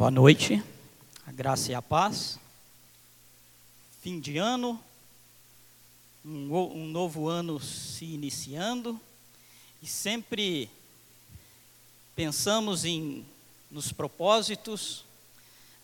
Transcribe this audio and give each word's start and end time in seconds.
Boa 0.00 0.10
noite, 0.10 0.62
a 1.26 1.30
graça 1.30 1.72
e 1.72 1.74
a 1.74 1.82
paz. 1.82 2.38
Fim 4.00 4.18
de 4.18 4.38
ano, 4.38 4.82
um, 6.24 6.86
novo 6.86 7.28
ano 7.28 7.60
se 7.60 8.06
iniciando 8.06 8.98
e 9.82 9.86
sempre 9.86 10.70
pensamos 12.16 12.86
em 12.86 13.26
nos 13.70 13.92
propósitos, 13.92 15.04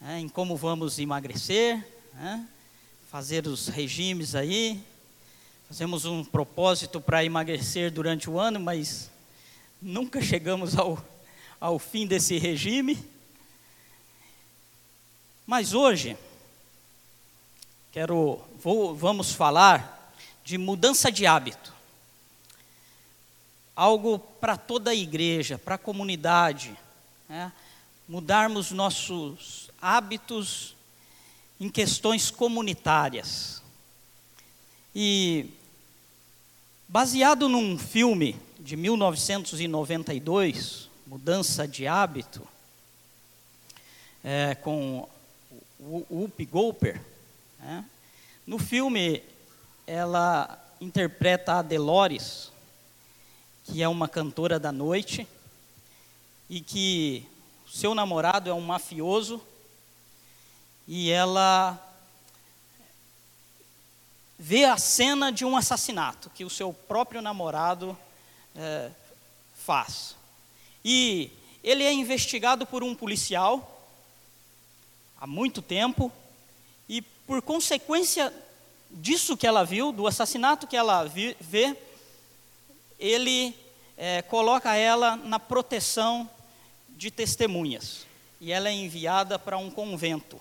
né, 0.00 0.20
em 0.20 0.30
como 0.30 0.56
vamos 0.56 0.98
emagrecer, 0.98 1.86
né, 2.14 2.48
fazer 3.10 3.46
os 3.46 3.68
regimes 3.68 4.34
aí. 4.34 4.82
Fazemos 5.68 6.06
um 6.06 6.24
propósito 6.24 7.02
para 7.02 7.22
emagrecer 7.22 7.90
durante 7.90 8.30
o 8.30 8.40
ano, 8.40 8.58
mas 8.58 9.10
nunca 9.82 10.22
chegamos 10.22 10.74
ao, 10.74 11.04
ao 11.60 11.78
fim 11.78 12.06
desse 12.06 12.38
regime. 12.38 13.14
Mas 15.46 15.74
hoje, 15.74 16.16
quero, 17.92 18.40
vou, 18.60 18.96
vamos 18.96 19.30
falar 19.30 20.12
de 20.44 20.58
mudança 20.58 21.12
de 21.12 21.24
hábito. 21.24 21.72
Algo 23.76 24.18
para 24.18 24.56
toda 24.56 24.90
a 24.90 24.94
igreja, 24.94 25.56
para 25.56 25.76
a 25.76 25.78
comunidade. 25.78 26.76
Né? 27.28 27.52
Mudarmos 28.08 28.72
nossos 28.72 29.70
hábitos 29.80 30.74
em 31.60 31.68
questões 31.68 32.28
comunitárias. 32.28 33.62
E, 34.92 35.48
baseado 36.88 37.48
num 37.48 37.78
filme 37.78 38.34
de 38.58 38.76
1992, 38.76 40.90
Mudança 41.06 41.68
de 41.68 41.86
Hábito, 41.86 42.42
é, 44.24 44.56
com 44.56 45.08
Whoopi 45.86 46.44
Goldberg, 46.44 47.00
né? 47.60 47.84
no 48.44 48.58
filme 48.58 49.22
ela 49.86 50.58
interpreta 50.80 51.54
a 51.54 51.62
Delores, 51.62 52.50
que 53.64 53.82
é 53.82 53.88
uma 53.88 54.08
cantora 54.08 54.58
da 54.58 54.72
noite, 54.72 55.28
e 56.50 56.60
que 56.60 57.24
seu 57.72 57.94
namorado 57.94 58.50
é 58.50 58.54
um 58.54 58.60
mafioso, 58.60 59.40
e 60.88 61.10
ela 61.10 61.80
vê 64.36 64.64
a 64.64 64.76
cena 64.76 65.30
de 65.30 65.44
um 65.44 65.56
assassinato 65.56 66.30
que 66.30 66.44
o 66.44 66.50
seu 66.50 66.72
próprio 66.72 67.22
namorado 67.22 67.96
é, 68.56 68.90
faz. 69.54 70.16
E 70.84 71.30
ele 71.62 71.84
é 71.84 71.92
investigado 71.92 72.66
por 72.66 72.82
um 72.82 72.94
policial 72.94 73.75
há 75.20 75.26
muito 75.26 75.60
tempo, 75.62 76.12
e 76.88 77.02
por 77.02 77.42
consequência 77.42 78.32
disso 78.90 79.36
que 79.36 79.46
ela 79.46 79.64
viu, 79.64 79.92
do 79.92 80.06
assassinato 80.06 80.66
que 80.66 80.76
ela 80.76 81.04
vi, 81.04 81.36
vê, 81.40 81.76
ele 82.98 83.54
é, 83.96 84.22
coloca 84.22 84.74
ela 84.74 85.16
na 85.16 85.38
proteção 85.38 86.28
de 86.90 87.10
testemunhas. 87.10 88.06
E 88.40 88.52
ela 88.52 88.68
é 88.68 88.72
enviada 88.72 89.38
para 89.38 89.56
um 89.58 89.70
convento. 89.70 90.40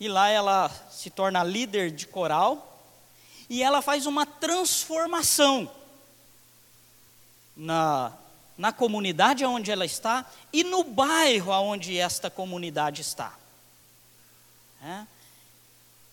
E 0.00 0.08
lá 0.08 0.28
ela 0.28 0.68
se 0.90 1.10
torna 1.10 1.44
líder 1.44 1.90
de 1.90 2.06
coral 2.06 2.70
e 3.48 3.62
ela 3.62 3.80
faz 3.82 4.06
uma 4.06 4.26
transformação 4.26 5.70
na 7.56 8.12
na 8.56 8.72
comunidade 8.72 9.44
onde 9.44 9.70
ela 9.70 9.84
está 9.84 10.24
e 10.52 10.62
no 10.62 10.84
bairro 10.84 11.52
onde 11.52 11.98
esta 11.98 12.30
comunidade 12.30 13.00
está. 13.00 13.36
É? 14.82 15.06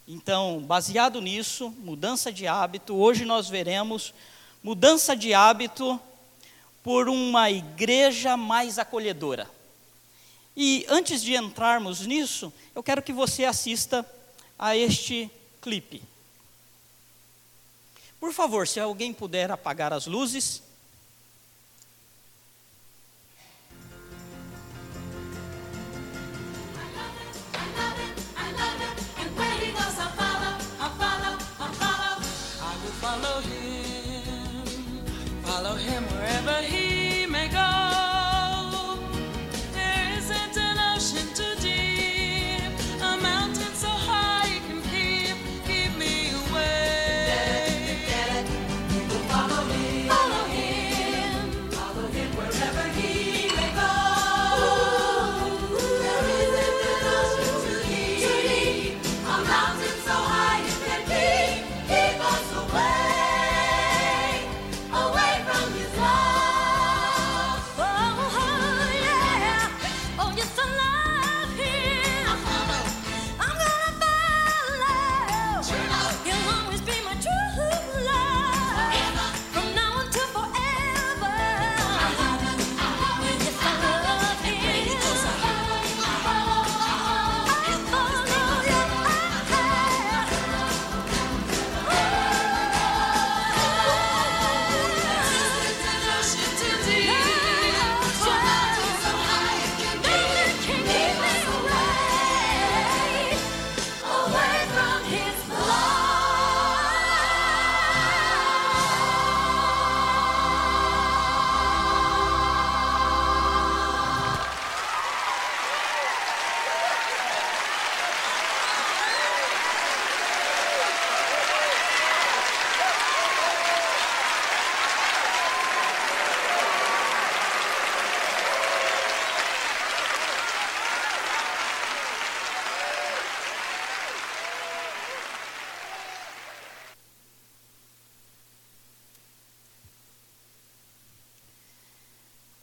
Então, 0.08 0.60
baseado 0.62 1.22
nisso, 1.22 1.70
mudança 1.80 2.32
de 2.32 2.48
hábito, 2.48 2.96
hoje 2.96 3.24
nós 3.26 3.48
veremos 3.48 4.14
mudança 4.64 5.16
de 5.16 5.34
hábito 5.34 6.00
por 6.84 7.08
uma 7.08 7.50
igreja 7.50 8.36
mais 8.36 8.80
acolhedora. 8.80 9.50
E 10.56 10.86
antes 10.90 11.22
de 11.22 11.36
entrarmos 11.36 12.06
nisso, 12.06 12.52
eu 12.76 12.84
quero 12.84 13.02
que 13.02 13.14
você 13.14 13.46
assista 13.46 14.06
a 14.58 14.76
este 14.76 15.30
clipe. 15.62 16.04
Por 18.20 18.34
favor, 18.34 18.68
se 18.68 18.80
alguém 18.80 19.14
puder 19.14 19.50
apagar 19.50 19.94
as 19.94 20.06
luzes. 20.06 20.62
Follow 35.52 35.76
him 35.76 36.04
wherever 36.06 36.62
he 36.62 36.81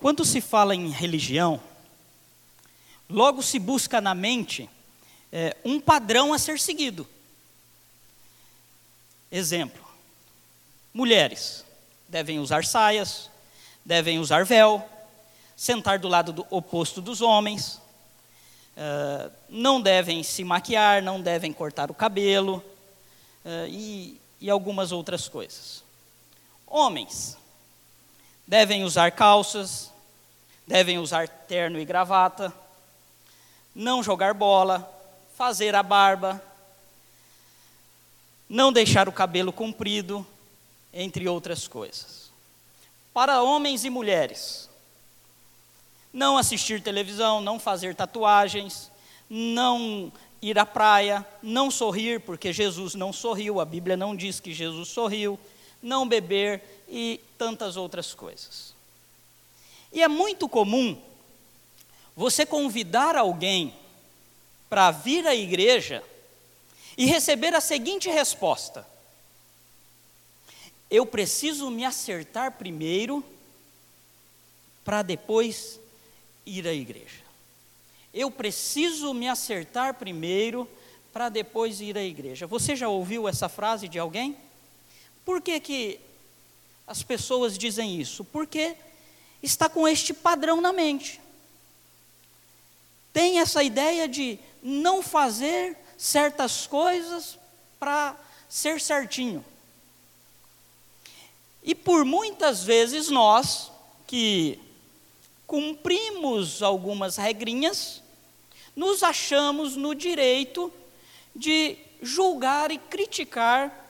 Quando 0.09 0.25
se 0.25 0.41
fala 0.41 0.75
em 0.75 0.89
religião, 0.89 1.61
logo 3.11 3.43
se 3.43 3.59
busca 3.59 4.01
na 4.01 4.15
mente 4.15 4.67
é, 5.31 5.55
um 5.63 5.79
padrão 5.79 6.33
a 6.33 6.39
ser 6.39 6.59
seguido. 6.59 7.07
Exemplo: 9.31 9.85
mulheres 10.95 11.63
devem 12.09 12.39
usar 12.39 12.65
saias, 12.65 13.29
devem 13.85 14.19
usar 14.19 14.47
véu, 14.47 14.83
sentar 15.55 15.99
do 15.99 16.09
lado 16.09 16.33
do 16.33 16.47
oposto 16.49 17.03
dos 17.03 17.21
homens, 17.21 17.79
uh, 18.79 19.31
não 19.47 19.79
devem 19.79 20.23
se 20.23 20.43
maquiar, 20.43 21.03
não 21.03 21.21
devem 21.21 21.53
cortar 21.53 21.91
o 21.91 21.95
cabelo 21.95 22.65
uh, 23.45 23.69
e, 23.69 24.19
e 24.41 24.49
algumas 24.49 24.91
outras 24.91 25.29
coisas. 25.29 25.85
Homens 26.67 27.37
devem 28.47 28.85
usar 28.85 29.13
calças, 29.13 29.93
devem 30.69 30.99
usar 30.99 31.27
terno 31.27 31.81
e 31.81 31.85
gravata, 31.85 32.53
não 33.75 34.03
jogar 34.03 34.35
bola, 34.35 34.87
fazer 35.35 35.75
a 35.75 35.83
barba, 35.83 36.43
não 38.47 38.71
deixar 38.71 39.09
o 39.09 39.13
cabelo 39.13 39.51
comprido, 39.51 40.27
entre 40.93 41.27
outras 41.27 41.67
coisas. 41.67 42.31
Para 43.15 43.43
homens 43.43 43.85
e 43.85 43.91
mulheres, 43.91 44.69
não 46.13 46.37
assistir 46.37 46.83
televisão, 46.83 47.41
não 47.41 47.59
fazer 47.59 47.95
tatuagens, 47.95 48.91
não 49.29 50.13
ir 50.43 50.59
à 50.59 50.67
praia, 50.67 51.27
não 51.43 51.71
sorrir, 51.71 52.21
porque 52.21 52.53
Jesus 52.53 52.95
não 52.95 53.11
sorriu, 53.11 53.59
a 53.59 53.65
Bíblia 53.65 53.97
não 53.97 54.15
diz 54.15 54.39
que 54.39 54.53
Jesus 54.53 54.89
sorriu, 54.89 55.39
não 55.83 56.07
beber 56.07 56.63
e 56.89 57.21
tantas 57.39 57.77
outras 57.77 58.13
coisas. 58.13 58.77
E 59.93 60.03
é 60.03 60.09
muito 60.09 60.49
comum 60.49 61.01
você 62.15 62.45
convidar 62.45 63.17
alguém 63.17 63.75
para 64.69 64.91
vir 64.91 65.27
à 65.27 65.35
igreja 65.35 66.03
e 66.97 67.07
receber 67.07 67.55
a 67.55 67.61
seguinte 67.61 68.11
resposta: 68.11 68.87
Eu 70.91 71.07
preciso 71.07 71.71
me 71.71 71.85
acertar 71.85 72.53
primeiro, 72.53 73.25
para 74.85 75.03
depois 75.03 75.79
ir 76.45 76.67
à 76.67 76.73
igreja. 76.73 77.23
Eu 78.13 78.31
preciso 78.31 79.15
me 79.15 79.29
acertar 79.29 79.95
primeiro, 79.95 80.69
para 81.13 81.29
depois 81.29 81.81
ir 81.81 81.97
à 81.97 82.03
igreja. 82.03 82.47
Você 82.47 82.75
já 82.75 82.89
ouviu 82.89 83.29
essa 83.29 83.49
frase 83.49 83.89
de 83.89 83.99
alguém? 83.99 84.37
Por 85.25 85.41
que, 85.41 85.61
que 85.61 86.01
as 86.87 87.03
pessoas 87.03 87.57
dizem 87.57 88.01
isso? 88.01 88.25
Porque 88.25 88.77
está 89.43 89.69
com 89.69 89.87
este 89.87 90.13
padrão 90.13 90.61
na 90.61 90.73
mente. 90.73 91.21
Tem 93.13 93.41
essa 93.41 93.63
ideia 93.63 94.09
de 94.09 94.39
não 94.63 95.03
fazer 95.03 95.77
certas 95.97 96.67
coisas 96.67 97.39
para 97.79 98.17
ser 98.49 98.81
certinho. 98.81 99.45
E 101.63 101.75
por 101.75 102.05
muitas 102.05 102.63
vezes 102.63 103.09
nós, 103.09 103.71
que 104.07 104.59
cumprimos 105.47 106.63
algumas 106.63 107.17
regrinhas, 107.17 108.03
nos 108.75 109.03
achamos 109.03 109.77
no 109.77 109.95
direito 109.95 110.73
de 111.35 111.77
julgar 112.01 112.71
e 112.71 112.79
criticar 112.79 113.87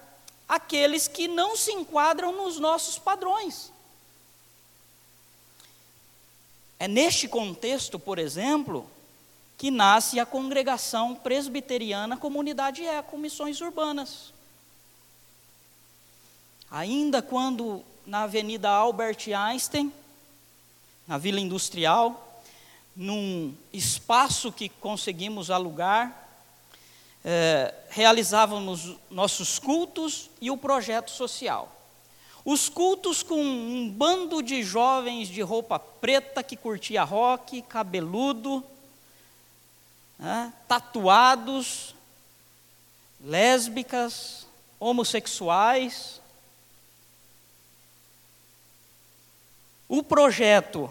aqueles 0.49 1.06
que 1.06 1.29
não 1.29 1.56
se 1.56 1.73
enquadram 1.73 2.33
nos 2.33 2.59
nossos 2.59 2.99
padrões. 2.99 3.71
É 6.79 6.87
neste 6.87 7.27
contexto, 7.27 7.99
por 7.99 8.19
exemplo, 8.19 8.89
que 9.57 9.71
nasce 9.71 10.21
a 10.21 10.27
congregação 10.27 11.15
presbiteriana 11.17 12.17
Comunidade 12.17 12.85
Eco 12.85 13.19
Missões 13.19 13.61
Urbanas. 13.61 14.33
Ainda 16.71 17.21
quando 17.21 17.83
na 18.07 18.23
Avenida 18.23 18.71
Albert 18.71 19.27
Einstein, 19.37 19.93
na 21.07 21.19
Vila 21.19 21.41
Industrial, 21.41 22.43
num 22.95 23.55
espaço 23.73 24.53
que 24.53 24.69
conseguimos 24.69 25.51
alugar, 25.51 26.29
é, 27.25 27.75
realizávamos 27.91 28.97
nossos 29.11 29.59
cultos 29.59 30.31
e 30.41 30.51
o 30.51 30.57
projeto 30.57 31.11
social. 31.11 31.78
Os 32.50 32.67
cultos 32.67 33.23
com 33.23 33.39
um 33.39 33.91
bando 33.91 34.43
de 34.43 34.62
jovens 34.62 35.29
de 35.29 35.43
roupa 35.43 35.79
preta 35.79 36.43
que 36.43 36.56
curtia 36.56 37.05
rock, 37.05 37.61
cabeludo, 37.61 38.65
né, 40.19 40.50
tatuados, 40.67 41.95
lésbicas, 43.21 44.47
homossexuais. 44.81 46.23
O 49.87 50.03
projeto 50.03 50.91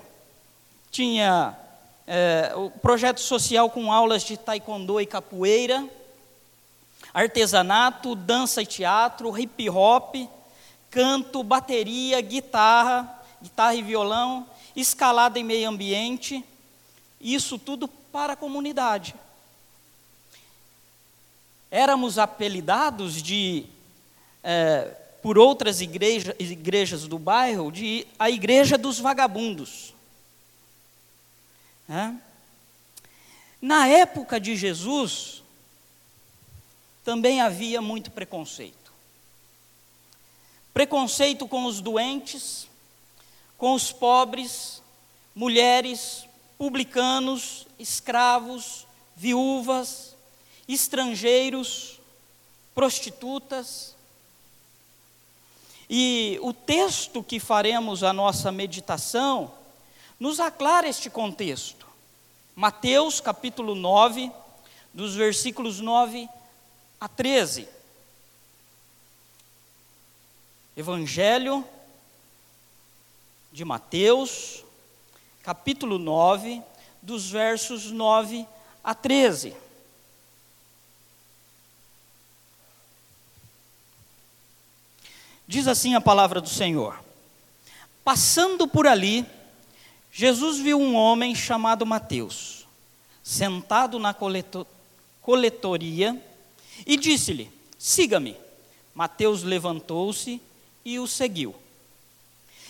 tinha 0.91 1.57
é, 2.05 2.53
o 2.55 2.69
projeto 2.69 3.19
social 3.19 3.67
com 3.71 3.91
aulas 3.91 4.21
de 4.21 4.37
taekwondo 4.37 5.01
e 5.01 5.07
capoeira, 5.07 5.89
artesanato, 7.11 8.13
dança 8.13 8.61
e 8.61 8.65
teatro, 8.67 9.35
hip 9.35 9.67
hop, 9.71 10.36
canto, 10.89 11.43
bateria, 11.43 12.19
guitarra, 12.21 13.21
guitarra 13.41 13.75
e 13.75 13.81
violão, 13.81 14.47
escalada 14.75 15.39
em 15.39 15.43
meio 15.43 15.69
ambiente, 15.69 16.43
isso 17.19 17.57
tudo 17.57 17.87
para 17.87 18.33
a 18.33 18.37
comunidade. 18.37 19.15
Éramos 21.69 22.17
apelidados 22.17 23.21
de, 23.21 23.65
é, 24.43 24.95
por 25.21 25.37
outras 25.37 25.81
igreja, 25.81 26.35
igrejas 26.39 27.07
do 27.07 27.19
bairro, 27.19 27.71
de 27.71 28.07
a 28.17 28.29
igreja 28.29 28.77
dos 28.77 28.99
vagabundos. 28.99 29.93
É? 31.89 32.13
Na 33.61 33.87
época 33.87 34.39
de 34.39 34.55
Jesus, 34.55 35.41
também 37.03 37.41
havia 37.41 37.81
muito 37.81 38.11
preconceito. 38.11 38.76
Preconceito 40.77 41.47
com 41.47 41.65
os 41.65 41.81
doentes, 41.81 42.67
com 43.57 43.73
os 43.73 43.91
pobres, 43.91 44.79
mulheres, 45.33 46.27
publicanos, 46.55 47.65
escravos, 47.79 48.85
viúvas, 49.15 50.15
estrangeiros, 50.69 51.99
prostitutas. 52.75 53.95
E 55.89 56.37
o 56.43 56.53
texto 56.53 57.23
que 57.23 57.39
faremos 57.39 58.03
a 58.03 58.13
nossa 58.13 58.51
meditação 58.51 59.51
nos 60.19 60.39
aclara 60.39 60.87
este 60.87 61.09
contexto. 61.09 61.87
Mateus 62.55 63.19
capítulo 63.19 63.73
9, 63.73 64.31
dos 64.93 65.15
versículos 65.15 65.79
9 65.79 66.29
a 67.01 67.07
13. 67.07 67.76
Evangelho 70.77 71.65
de 73.51 73.65
Mateus, 73.65 74.63
capítulo 75.41 75.97
9, 75.97 76.61
dos 77.01 77.31
versos 77.31 77.89
9 77.89 78.45
a 78.83 78.93
13. 78.93 79.55
Diz 85.47 85.67
assim 85.67 85.95
a 85.95 85.99
palavra 85.99 86.39
do 86.39 86.47
Senhor: 86.47 87.03
Passando 88.03 88.67
por 88.67 88.85
ali, 88.85 89.25
Jesus 90.11 90.59
viu 90.59 90.79
um 90.79 90.93
homem 90.93 91.33
chamado 91.33 91.87
Mateus, 91.87 92.67
sentado 93.23 93.97
na 93.97 94.13
coleto 94.13 94.67
coletoria, 95.23 96.23
e 96.85 96.95
disse-lhe: 96.95 97.51
Siga-me. 97.79 98.37
Mateus 98.93 99.41
levantou-se 99.41 100.39
e 100.87 100.99
o 100.99 101.05
seguiu. 101.05 101.53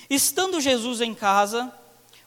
Estando 0.09 0.59
Jesus 0.59 1.01
em 1.01 1.13
casa, 1.13 1.71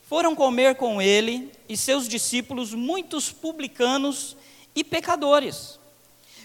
foram 0.08 0.36
comer 0.36 0.76
com 0.76 1.02
ele 1.02 1.50
e 1.68 1.76
seus 1.76 2.06
discípulos 2.06 2.72
muitos 2.72 3.32
publicanos 3.32 4.36
e 4.72 4.84
pecadores. 4.84 5.80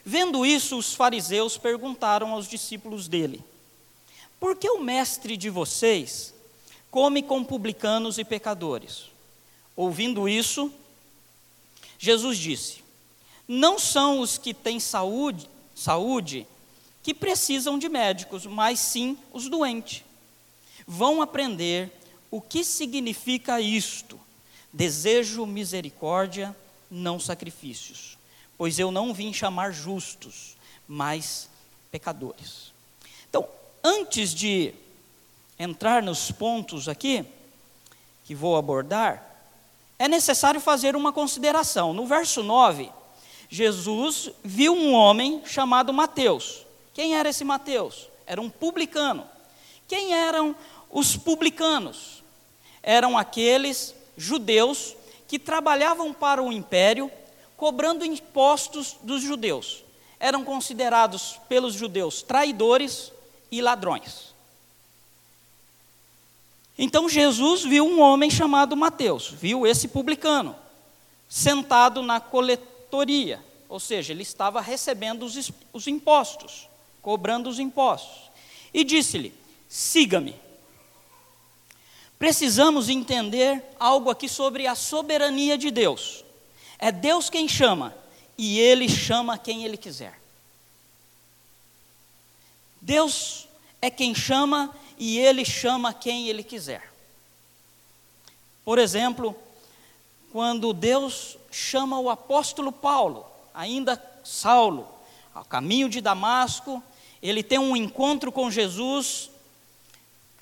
Vendo 0.03 0.43
isso, 0.47 0.75
os 0.75 0.95
fariseus 0.95 1.59
perguntaram 1.59 2.31
aos 2.31 2.47
discípulos 2.47 3.07
dele: 3.07 3.43
Por 4.39 4.55
que 4.55 4.67
o 4.67 4.81
mestre 4.81 5.37
de 5.37 5.51
vocês 5.51 6.33
come 6.89 7.21
com 7.21 7.43
publicanos 7.43 8.17
e 8.17 8.25
pecadores? 8.25 9.11
Ouvindo 9.75 10.27
isso, 10.27 10.73
Jesus 11.99 12.39
disse: 12.39 12.83
Não 13.47 13.77
são 13.77 14.21
os 14.21 14.39
que 14.39 14.55
têm 14.55 14.79
saúde, 14.79 15.47
saúde 15.75 16.47
que 17.05 17.13
precisam 17.13 17.77
de 17.77 17.87
médicos, 17.87 18.47
mas 18.47 18.79
sim 18.79 19.15
os 19.31 19.47
doentes. 19.47 20.03
Vão 20.87 21.21
aprender 21.21 21.91
o 22.31 22.41
que 22.41 22.63
significa 22.63 23.61
isto? 23.61 24.19
Desejo 24.73 25.45
misericórdia, 25.45 26.55
não 26.89 27.19
sacrifícios, 27.19 28.17
pois 28.57 28.79
eu 28.79 28.89
não 28.89 29.13
vim 29.13 29.31
chamar 29.31 29.71
justos, 29.71 30.57
mas 30.87 31.47
pecadores. 31.91 32.73
Então, 33.29 33.47
antes 33.83 34.33
de 34.33 34.73
entrar 35.59 36.01
nos 36.01 36.31
pontos 36.31 36.89
aqui, 36.89 37.23
que 38.23 38.33
vou 38.33 38.57
abordar, 38.57 39.23
é 39.99 40.07
necessário 40.07 40.59
fazer 40.59 40.95
uma 40.95 41.13
consideração. 41.13 41.93
No 41.93 42.07
verso 42.07 42.41
9, 42.41 42.89
Jesus 43.47 44.31
viu 44.43 44.73
um 44.73 44.91
homem 44.95 45.43
chamado 45.45 45.93
Mateus. 45.93 46.64
Quem 46.95 47.15
era 47.15 47.29
esse 47.29 47.43
Mateus? 47.43 48.09
Era 48.25 48.41
um 48.41 48.49
publicano. 48.49 49.29
Quem 49.87 50.15
eram 50.15 50.55
os 50.89 51.15
publicanos? 51.15 52.15
eram 52.85 53.17
aqueles 53.17 53.95
judeus 54.15 54.95
que 55.27 55.39
trabalhavam 55.39 56.13
para 56.13 56.41
o 56.41 56.53
império 56.53 57.11
cobrando 57.57 58.05
impostos 58.05 58.95
dos 59.01 59.23
judeus. 59.23 59.83
Eram 60.19 60.45
considerados 60.45 61.39
pelos 61.49 61.73
judeus 61.73 62.21
traidores 62.21 63.11
e 63.51 63.59
ladrões. 63.59 64.35
Então 66.77 67.09
Jesus 67.09 67.63
viu 67.63 67.87
um 67.87 67.99
homem 67.99 68.29
chamado 68.29 68.77
Mateus, 68.77 69.29
viu 69.29 69.65
esse 69.65 69.87
publicano, 69.87 70.55
sentado 71.27 72.03
na 72.03 72.19
coletoria, 72.19 73.43
ou 73.67 73.79
seja, 73.79 74.13
ele 74.13 74.21
estava 74.21 74.61
recebendo 74.61 75.23
os, 75.23 75.51
os 75.73 75.87
impostos, 75.87 76.67
cobrando 77.05 77.47
os 77.47 77.59
impostos, 77.59 78.31
e 78.73 78.83
disse-lhe: 78.83 79.31
siga-me. 79.69 80.35
Precisamos 82.17 82.89
entender 82.89 83.63
algo 83.79 84.09
aqui 84.09 84.27
sobre 84.27 84.65
a 84.65 84.73
soberania 84.73 85.55
de 85.55 85.69
Deus. 85.69 86.25
É 86.79 86.91
Deus 86.91 87.29
quem 87.29 87.47
chama, 87.47 87.95
e 88.35 88.59
Ele 88.59 88.89
chama 88.89 89.37
quem 89.37 89.63
Ele 89.63 89.77
quiser. 89.77 90.19
Deus 92.81 93.47
é 93.79 93.91
quem 93.91 94.15
chama 94.15 94.75
e 94.97 95.19
Ele 95.19 95.45
chama 95.45 95.93
quem 95.93 96.27
Ele 96.27 96.43
quiser. 96.43 96.91
Por 98.63 98.79
exemplo, 98.79 99.35
quando 100.31 100.73
Deus 100.73 101.37
chama 101.51 101.99
o 101.99 102.09
apóstolo 102.09 102.71
Paulo, 102.71 103.27
ainda 103.53 104.03
Saulo, 104.23 104.87
ao 105.35 105.45
caminho 105.45 105.87
de 105.87 106.01
Damasco, 106.01 106.81
ele 107.29 107.43
tem 107.43 107.57
um 107.57 107.75
encontro 107.75 108.31
com 108.31 108.51
Jesus, 108.51 109.29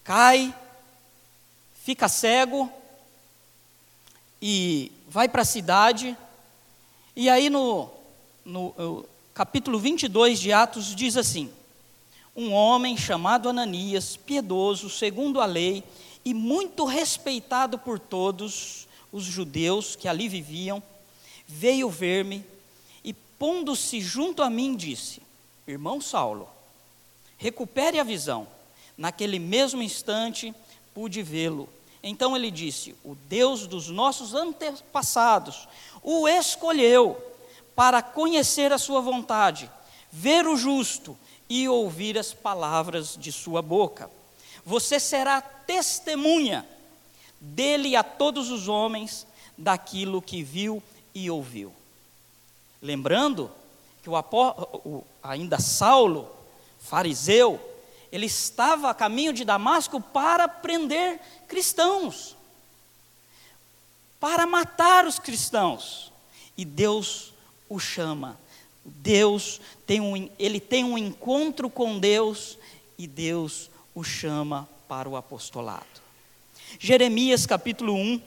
cai, 0.04 0.54
fica 1.84 2.08
cego 2.10 2.72
e 4.42 4.92
vai 5.08 5.30
para 5.30 5.44
a 5.44 5.46
cidade. 5.46 6.18
E 7.16 7.30
aí 7.30 7.50
no, 7.50 7.90
no, 8.44 9.06
capítulo 9.34 9.80
22 9.80 10.40
de 10.40 10.52
Atos 10.52 10.96
diz 10.96 11.16
assim: 11.18 11.50
Um 12.36 12.52
homem 12.52 12.98
chamado 12.98 13.50
Ananias, 13.50 14.18
piedoso, 14.18 14.90
segundo 14.90 15.40
a 15.40 15.46
lei, 15.46 15.84
e 16.26 16.34
muito 16.34 16.86
respeitado 16.86 17.78
por 17.80 18.00
todos 18.00 18.88
os 19.12 19.24
judeus 19.24 19.96
que 19.96 20.08
ali 20.08 20.28
viviam, 20.28 20.82
veio 21.48 21.90
ver-me 21.90 22.44
e, 23.04 23.14
pondo-se 23.14 24.02
junto 24.02 24.42
a 24.42 24.50
mim, 24.50 24.76
disse: 24.76 25.22
Irmão 25.68 26.02
Saulo, 26.02 26.50
recupere 27.44 28.00
a 28.00 28.04
visão. 28.04 28.48
Naquele 28.98 29.38
mesmo 29.38 29.84
instante 29.84 30.56
pude 30.94 31.22
vê-lo. 31.22 31.68
Então 32.02 32.38
ele 32.38 32.50
disse: 32.50 32.96
O 33.04 33.16
Deus 33.28 33.68
dos 33.68 33.90
nossos 33.90 34.34
antepassados 34.34 35.68
o 36.02 36.26
escolheu 36.26 37.22
para 37.76 38.02
conhecer 38.02 38.72
a 38.72 38.78
sua 38.78 39.02
vontade, 39.02 39.70
ver 40.10 40.48
o 40.48 40.56
justo 40.56 41.18
e 41.50 41.68
ouvir 41.68 42.18
as 42.18 42.34
palavras 42.34 43.18
de 43.18 43.30
sua 43.30 43.62
boca. 43.62 44.10
Você 44.66 44.98
será 44.98 45.42
testemunha 45.42 46.66
dele 47.42 47.94
a 47.98 48.04
todos 48.04 48.50
os 48.52 48.70
homens 48.70 49.28
daquilo 49.58 50.22
que 50.22 50.42
viu 50.42 50.82
e 51.14 51.30
ouviu. 51.30 51.74
Lembrando 52.82 53.52
que 54.02 54.10
o, 54.10 55.04
ainda 55.22 55.60
Saulo, 55.60 56.43
fariseu, 56.84 57.60
ele 58.12 58.28
estava 58.28 58.90
a 58.90 58.94
caminho 58.94 59.34
de 59.34 59.44
Damasco 59.44 60.00
para 60.00 60.48
prender 60.48 61.20
cristãos, 61.48 62.36
para 64.20 64.46
matar 64.46 65.08
os 65.08 65.18
cristãos. 65.18 66.12
E 66.56 66.64
Deus 66.64 67.34
o 67.68 67.80
chama. 67.80 68.38
Deus 68.86 69.60
tem 69.88 70.02
um, 70.02 70.30
ele 70.38 70.60
tem 70.60 70.84
um 70.84 70.98
encontro 70.98 71.70
com 71.70 71.98
Deus 71.98 72.58
e 72.98 73.08
Deus 73.08 73.72
o 73.96 74.04
chama 74.04 74.70
para 74.88 75.08
o 75.10 75.16
apostolado. 75.16 76.04
Jeremias 76.78 77.46
capítulo 77.46 77.96
1 77.96 78.22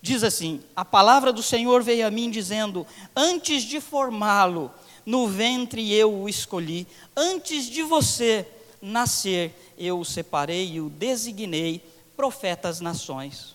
diz 0.00 0.22
assim: 0.22 0.62
A 0.74 0.84
palavra 0.84 1.32
do 1.32 1.42
Senhor 1.42 1.82
veio 1.82 2.06
a 2.06 2.10
mim 2.10 2.30
dizendo: 2.30 2.86
Antes 3.14 3.64
de 3.64 3.80
formá-lo 3.80 4.72
no 5.06 5.28
ventre 5.28 5.92
eu 5.92 6.12
o 6.12 6.28
escolhi, 6.28 6.84
antes 7.16 7.70
de 7.70 7.84
você 7.84 8.46
nascer 8.82 9.54
eu 9.78 10.00
o 10.00 10.04
separei 10.04 10.72
e 10.72 10.80
o 10.80 10.90
designei 10.90 11.80
profeta 12.16 12.68
às 12.68 12.80
nações. 12.80 13.54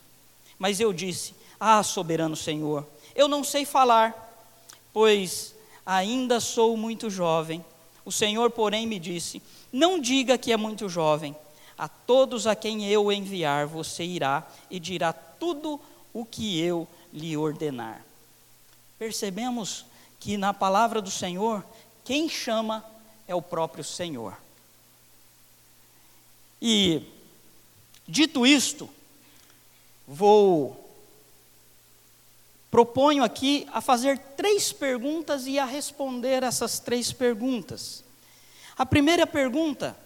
Mas 0.57 0.79
eu 0.79 0.93
disse: 0.93 1.35
Ah, 1.59 1.83
soberano 1.83 2.35
Senhor, 2.35 2.87
eu 3.13 3.27
não 3.27 3.43
sei 3.43 3.65
falar, 3.65 4.49
pois 4.93 5.53
ainda 5.85 6.39
sou 6.39 6.77
muito 6.77 7.09
jovem. 7.09 7.63
O 8.05 8.11
Senhor, 8.11 8.49
porém, 8.51 8.87
me 8.87 8.97
disse: 8.97 9.41
Não 9.73 9.99
diga 9.99 10.37
que 10.37 10.53
é 10.53 10.57
muito 10.57 10.87
jovem. 10.87 11.35
A 11.77 11.87
todos 11.87 12.45
a 12.45 12.55
quem 12.55 12.87
eu 12.87 13.11
enviar, 13.11 13.65
você 13.65 14.03
irá 14.03 14.47
e 14.69 14.79
dirá 14.79 15.11
tudo 15.11 15.81
o 16.13 16.23
que 16.23 16.59
eu 16.59 16.87
lhe 17.11 17.35
ordenar. 17.35 18.05
Percebemos 18.99 19.85
que 20.21 20.37
na 20.37 20.53
palavra 20.53 21.01
do 21.01 21.09
Senhor, 21.09 21.65
quem 22.05 22.29
chama 22.29 22.85
é 23.27 23.33
o 23.33 23.41
próprio 23.41 23.83
Senhor. 23.83 24.37
E, 26.61 27.01
dito 28.07 28.45
isto, 28.45 28.87
vou 30.07 30.77
proponho 32.69 33.23
aqui 33.23 33.67
a 33.73 33.81
fazer 33.81 34.17
três 34.37 34.71
perguntas 34.71 35.47
e 35.47 35.57
a 35.57 35.65
responder 35.65 36.43
essas 36.43 36.79
três 36.79 37.11
perguntas. 37.11 38.03
A 38.77 38.85
primeira 38.85 39.25
pergunta: 39.25 39.97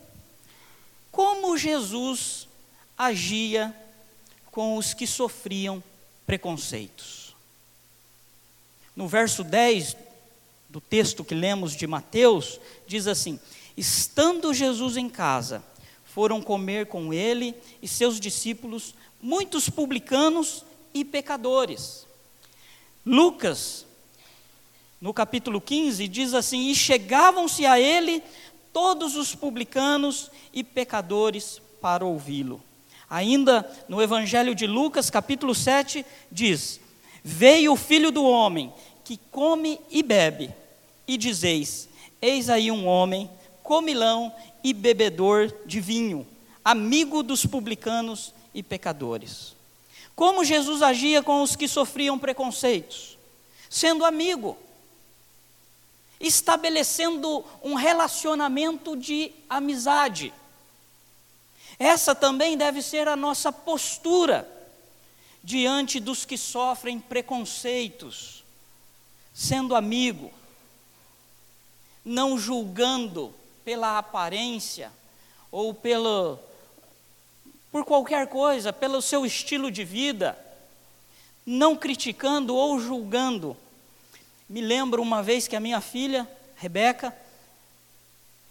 como 1.12 1.58
Jesus 1.58 2.48
agia 2.98 3.76
com 4.50 4.78
os 4.78 4.94
que 4.94 5.06
sofriam 5.06 5.84
preconceitos? 6.26 7.36
No 8.96 9.10
verso 9.10 9.44
10 9.44 10.05
do 10.76 10.82
texto 10.82 11.24
que 11.24 11.34
lemos 11.34 11.74
de 11.74 11.88
Mateus, 11.88 12.60
diz 12.86 13.08
assim: 13.08 13.40
Estando 13.78 14.54
Jesus 14.54 14.98
em 14.98 15.08
casa, 15.08 15.64
foram 16.04 16.42
comer 16.42 16.88
com 16.88 17.14
ele 17.14 17.56
e 17.82 17.88
seus 17.88 18.20
discípulos 18.20 18.94
muitos 19.22 19.70
publicanos 19.70 20.66
e 20.94 21.06
pecadores 21.06 22.06
Lucas, 23.06 23.86
no 25.00 25.14
capítulo 25.14 25.62
15, 25.62 26.08
diz 26.08 26.34
assim: 26.34 26.70
E 26.70 26.76
chegavam-se 26.76 27.64
a 27.66 27.80
ele 27.80 28.24
todos 28.74 29.16
os 29.16 29.36
publicanos 29.36 30.32
e 30.52 30.64
pecadores 30.64 31.62
para 31.80 32.04
ouvi-lo. 32.04 32.60
Ainda 33.08 33.72
no 33.88 34.02
Evangelho 34.02 34.56
de 34.56 34.66
Lucas, 34.66 35.12
capítulo 35.12 35.54
7, 35.54 36.04
diz: 36.32 36.80
Veio 37.24 37.74
o 37.74 37.78
filho 37.78 38.12
do 38.12 38.24
homem, 38.24 38.74
que 39.04 39.20
come 39.32 39.80
e 39.92 40.02
bebe, 40.02 40.52
e 41.08 41.18
dizeis: 41.18 41.90
Eis 42.22 42.50
aí 42.50 42.72
um 42.72 42.88
homem, 42.88 43.30
comilão 43.64 44.34
e 44.64 44.74
bebedor 44.74 45.54
de 45.66 45.80
vinho, 45.80 46.26
amigo 46.64 47.22
dos 47.22 47.46
publicanos 47.46 48.34
e 48.54 48.64
pecadores. 48.64 49.56
Como 50.16 50.46
Jesus 50.46 50.82
agia 50.82 51.22
com 51.22 51.42
os 51.42 51.56
que 51.56 51.68
sofriam 51.68 52.18
preconceitos? 52.18 53.18
Sendo 53.70 54.06
amigo, 54.06 54.58
estabelecendo 56.20 57.44
um 57.62 57.74
relacionamento 57.74 58.96
de 58.96 59.32
amizade. 59.50 60.34
Essa 61.78 62.16
também 62.16 62.58
deve 62.58 62.82
ser 62.82 63.08
a 63.08 63.16
nossa 63.16 63.52
postura 63.52 64.50
diante 65.44 66.00
dos 66.00 66.26
que 66.26 66.38
sofrem 66.38 67.00
preconceitos, 67.00 68.44
sendo 69.34 69.76
amigo, 69.76 70.32
não 72.06 72.38
julgando 72.38 73.34
pela 73.66 73.98
aparência 73.98 74.92
ou 75.52 75.74
pelo 75.74 76.40
por 77.72 77.84
qualquer 77.84 78.28
coisa, 78.28 78.72
pelo 78.72 79.02
seu 79.02 79.26
estilo 79.26 79.70
de 79.70 79.84
vida, 79.84 80.40
não 81.46 81.76
criticando 81.76 82.56
ou 82.56 82.80
julgando. 82.80 83.58
Me 84.48 84.62
lembro 84.62 85.02
uma 85.02 85.22
vez 85.22 85.46
que 85.46 85.58
a 85.58 85.60
minha 85.60 85.82
filha, 85.82 86.26
Rebeca, 86.56 87.14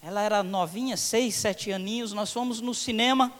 ela 0.02 0.20
era 0.20 0.42
novinha, 0.42 0.94
seis, 0.98 1.36
sete 1.36 1.72
aninhos, 1.72 2.12
nós 2.12 2.30
fomos 2.30 2.60
no 2.60 2.74
cinema 2.74 3.32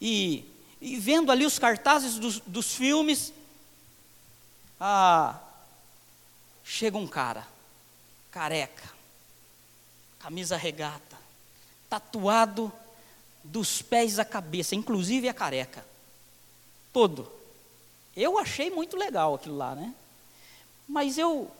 e, 0.00 0.42
e 0.80 0.96
vendo 0.96 1.30
ali 1.30 1.44
os 1.44 1.58
cartazes 1.58 2.18
dos, 2.18 2.40
dos 2.40 2.74
filmes, 2.74 3.30
ah, 4.80 5.38
chega 6.64 6.96
um 6.96 7.06
cara, 7.06 7.46
careca, 8.30 8.91
camisa 10.22 10.56
regata, 10.56 11.18
tatuado 11.90 12.72
dos 13.42 13.82
pés 13.82 14.20
à 14.20 14.24
cabeça, 14.24 14.76
inclusive 14.76 15.28
a 15.28 15.34
careca. 15.34 15.84
Todo. 16.92 17.30
Eu 18.16 18.38
achei 18.38 18.70
muito 18.70 18.96
legal 18.96 19.34
aquilo 19.34 19.56
lá, 19.56 19.74
né? 19.74 19.92
Mas 20.86 21.18
eu 21.18 21.50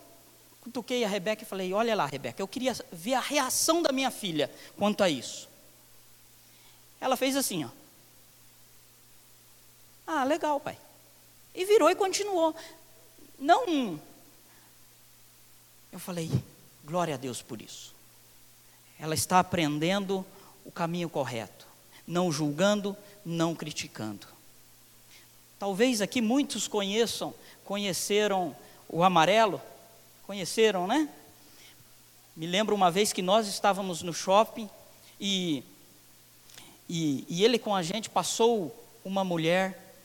cutuquei 0.61 1.03
a 1.03 1.09
Rebeca 1.09 1.43
e 1.43 1.45
falei: 1.45 1.73
Olha 1.73 1.93
lá, 1.93 2.05
Rebeca, 2.05 2.41
eu 2.41 2.47
queria 2.47 2.73
ver 2.91 3.15
a 3.15 3.19
reação 3.19 3.81
da 3.81 3.91
minha 3.91 4.09
filha 4.09 4.49
quanto 4.77 5.03
a 5.03 5.09
isso. 5.09 5.49
Ela 7.01 7.17
fez 7.17 7.35
assim, 7.35 7.65
ó. 7.65 7.69
Ah, 10.07 10.23
legal, 10.23 10.59
pai. 10.59 10.77
E 11.53 11.65
virou 11.65 11.89
e 11.89 11.95
continuou. 11.95 12.55
Não. 13.37 13.99
Eu 15.91 15.99
falei: 15.99 16.31
Glória 16.85 17.15
a 17.15 17.17
Deus 17.17 17.41
por 17.41 17.61
isso. 17.61 17.92
Ela 18.99 19.13
está 19.13 19.39
aprendendo 19.39 20.25
o 20.65 20.71
caminho 20.71 21.09
correto, 21.09 21.67
não 22.07 22.31
julgando, 22.31 22.95
não 23.25 23.53
criticando. 23.53 24.27
Talvez 25.59 26.01
aqui 26.01 26.21
muitos 26.21 26.67
conheçam, 26.67 27.33
conheceram 27.63 28.55
o 28.89 29.03
amarelo, 29.03 29.61
conheceram, 30.25 30.87
né? 30.87 31.09
Me 32.35 32.47
lembro 32.47 32.75
uma 32.75 32.89
vez 32.89 33.13
que 33.13 33.21
nós 33.21 33.47
estávamos 33.47 34.01
no 34.01 34.13
shopping 34.13 34.69
e, 35.19 35.63
e, 36.89 37.25
e 37.29 37.43
ele 37.43 37.59
com 37.59 37.75
a 37.75 37.83
gente 37.83 38.09
passou 38.09 38.75
uma 39.05 39.23
mulher, 39.23 39.95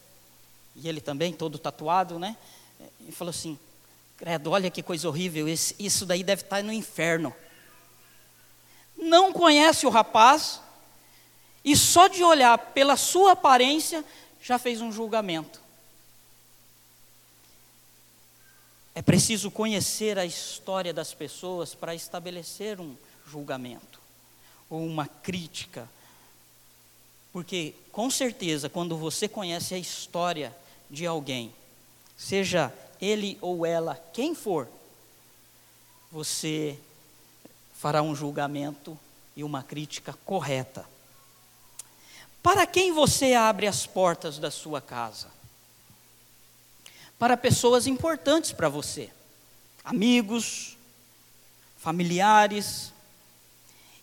e 0.76 0.88
ele 0.88 1.00
também, 1.00 1.32
todo 1.32 1.58
tatuado, 1.58 2.18
né? 2.18 2.36
E 3.00 3.12
falou 3.12 3.30
assim: 3.30 3.58
Credo, 4.16 4.50
olha 4.50 4.70
que 4.70 4.82
coisa 4.82 5.08
horrível, 5.08 5.48
esse, 5.48 5.74
isso 5.78 6.06
daí 6.06 6.22
deve 6.22 6.42
estar 6.42 6.62
no 6.62 6.72
inferno. 6.72 7.34
Não 8.98 9.32
conhece 9.32 9.86
o 9.86 9.90
rapaz, 9.90 10.60
e 11.64 11.76
só 11.76 12.08
de 12.08 12.22
olhar 12.24 12.58
pela 12.58 12.96
sua 12.96 13.32
aparência 13.32 14.04
já 14.42 14.58
fez 14.58 14.80
um 14.80 14.90
julgamento. 14.90 15.60
É 18.94 19.00
preciso 19.00 19.50
conhecer 19.50 20.18
a 20.18 20.26
história 20.26 20.92
das 20.92 21.14
pessoas 21.14 21.74
para 21.74 21.94
estabelecer 21.94 22.80
um 22.80 22.96
julgamento 23.24 24.00
ou 24.68 24.84
uma 24.84 25.06
crítica. 25.06 25.88
Porque, 27.32 27.74
com 27.92 28.10
certeza, 28.10 28.68
quando 28.68 28.96
você 28.96 29.28
conhece 29.28 29.74
a 29.74 29.78
história 29.78 30.56
de 30.90 31.06
alguém, 31.06 31.54
seja 32.16 32.72
ele 33.00 33.38
ou 33.40 33.64
ela, 33.64 33.94
quem 34.12 34.34
for, 34.34 34.66
você 36.10 36.76
fará 37.78 38.02
um 38.02 38.12
julgamento 38.12 38.98
e 39.36 39.44
uma 39.44 39.62
crítica 39.62 40.12
correta. 40.24 40.84
Para 42.42 42.66
quem 42.66 42.92
você 42.92 43.34
abre 43.34 43.68
as 43.68 43.86
portas 43.86 44.36
da 44.40 44.50
sua 44.50 44.80
casa? 44.80 45.28
Para 47.20 47.36
pessoas 47.36 47.86
importantes 47.86 48.50
para 48.50 48.68
você, 48.68 49.12
amigos, 49.84 50.76
familiares, 51.76 52.92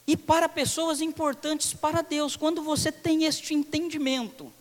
e 0.07 0.15
para 0.15 0.47
pessoas 0.47 1.01
importantes 1.01 1.73
para 1.73 2.01
Deus. 2.01 2.37
Quando 2.37 2.61
você 2.61 2.93
tem 2.93 3.25
este 3.25 3.53
entendimento 3.53 4.53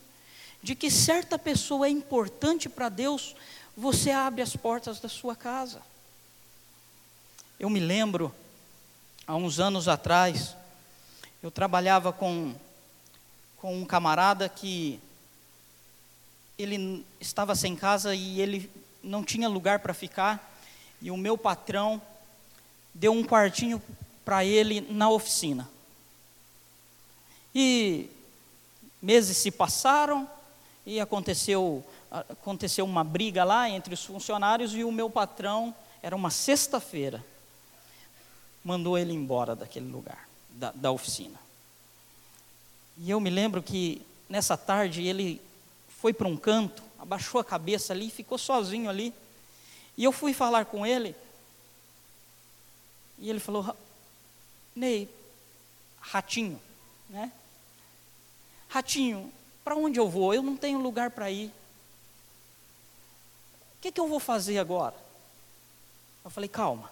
de 0.61 0.75
que 0.75 0.91
certa 0.91 1.39
pessoa 1.39 1.87
é 1.87 1.89
importante 1.89 2.67
para 2.67 2.89
Deus, 2.89 3.33
você 3.77 4.11
abre 4.11 4.41
as 4.41 4.57
portas 4.57 4.99
da 4.99 5.07
sua 5.07 5.37
casa. 5.37 5.81
Eu 7.57 7.69
me 7.69 7.79
lembro, 7.79 8.33
há 9.27 9.35
uns 9.35 9.59
anos 9.59 9.87
atrás, 9.87 10.55
eu 11.41 11.49
trabalhava 11.49 12.11
com, 12.11 12.53
com 13.57 13.75
um 13.75 13.85
camarada 13.85 14.47
que 14.47 14.99
ele 16.57 17.05
estava 17.19 17.55
sem 17.55 17.75
casa 17.75 18.15
e 18.15 18.39
ele 18.39 18.69
não 19.03 19.23
tinha 19.23 19.49
lugar 19.49 19.79
para 19.79 19.93
ficar, 19.93 20.57
e 21.01 21.11
o 21.11 21.17
meu 21.17 21.37
patrão 21.37 22.01
deu 22.93 23.11
um 23.11 23.23
quartinho 23.23 23.81
para 24.23 24.43
ele 24.43 24.81
na 24.89 25.09
oficina. 25.09 25.69
E 27.53 28.09
meses 29.01 29.37
se 29.37 29.51
passaram 29.51 30.29
e 30.85 30.99
aconteceu 30.99 31.85
aconteceu 32.09 32.85
uma 32.85 33.03
briga 33.03 33.43
lá 33.43 33.69
entre 33.69 33.93
os 33.93 34.05
funcionários 34.05 34.73
e 34.73 34.83
o 34.83 34.91
meu 34.91 35.09
patrão, 35.09 35.75
era 36.01 36.15
uma 36.15 36.29
sexta-feira, 36.29 37.23
mandou 38.65 38.97
ele 38.97 39.13
embora 39.13 39.55
daquele 39.55 39.89
lugar, 39.89 40.27
da, 40.49 40.73
da 40.73 40.91
oficina. 40.91 41.39
E 42.97 43.09
eu 43.09 43.21
me 43.21 43.29
lembro 43.29 43.63
que 43.63 44.01
nessa 44.27 44.57
tarde 44.57 45.07
ele 45.07 45.41
foi 45.87 46.11
para 46.11 46.27
um 46.27 46.35
canto, 46.35 46.83
abaixou 46.99 47.39
a 47.39 47.45
cabeça 47.45 47.93
ali, 47.93 48.09
ficou 48.09 48.37
sozinho 48.37 48.89
ali. 48.89 49.13
E 49.95 50.03
eu 50.03 50.11
fui 50.11 50.33
falar 50.33 50.65
com 50.65 50.85
ele, 50.85 51.15
e 53.19 53.29
ele 53.29 53.39
falou: 53.39 53.73
Ney, 54.75 55.07
ratinho, 56.01 56.59
né? 57.09 57.31
Ratinho, 58.67 59.31
para 59.63 59.75
onde 59.75 59.97
eu 59.97 60.09
vou? 60.09 60.33
Eu 60.33 60.43
não 60.43 60.57
tenho 60.57 60.81
lugar 60.81 61.11
para 61.11 61.31
ir 61.31 61.49
que, 63.85 63.91
que 63.91 64.01
eu 64.01 64.07
vou 64.07 64.19
fazer 64.19 64.57
agora? 64.57 64.95
Eu 66.23 66.31
falei, 66.31 66.49
calma, 66.49 66.89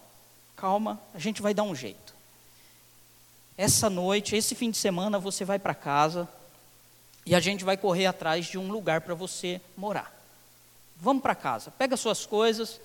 calma, 0.64 0.98
a 1.14 1.20
gente 1.20 1.42
vai 1.42 1.54
dar 1.54 1.64
um 1.64 1.76
jeito. 1.76 2.16
Essa 3.58 3.90
noite, 3.90 4.34
esse 4.34 4.56
fim 4.56 4.72
de 4.72 4.78
semana, 4.78 5.20
você 5.20 5.44
vai 5.44 5.60
para 5.60 5.76
casa 5.76 6.26
e 7.26 7.36
a 7.36 7.40
gente 7.42 7.66
vai 7.66 7.76
correr 7.76 8.06
atrás 8.06 8.46
de 8.46 8.58
um 8.58 8.72
lugar 8.72 9.02
para 9.02 9.14
você 9.14 9.60
morar. 9.76 10.18
Vamos 10.96 11.22
para 11.22 11.36
casa, 11.36 11.70
pega 11.72 11.98
suas 11.98 12.26
coisas 12.26 12.80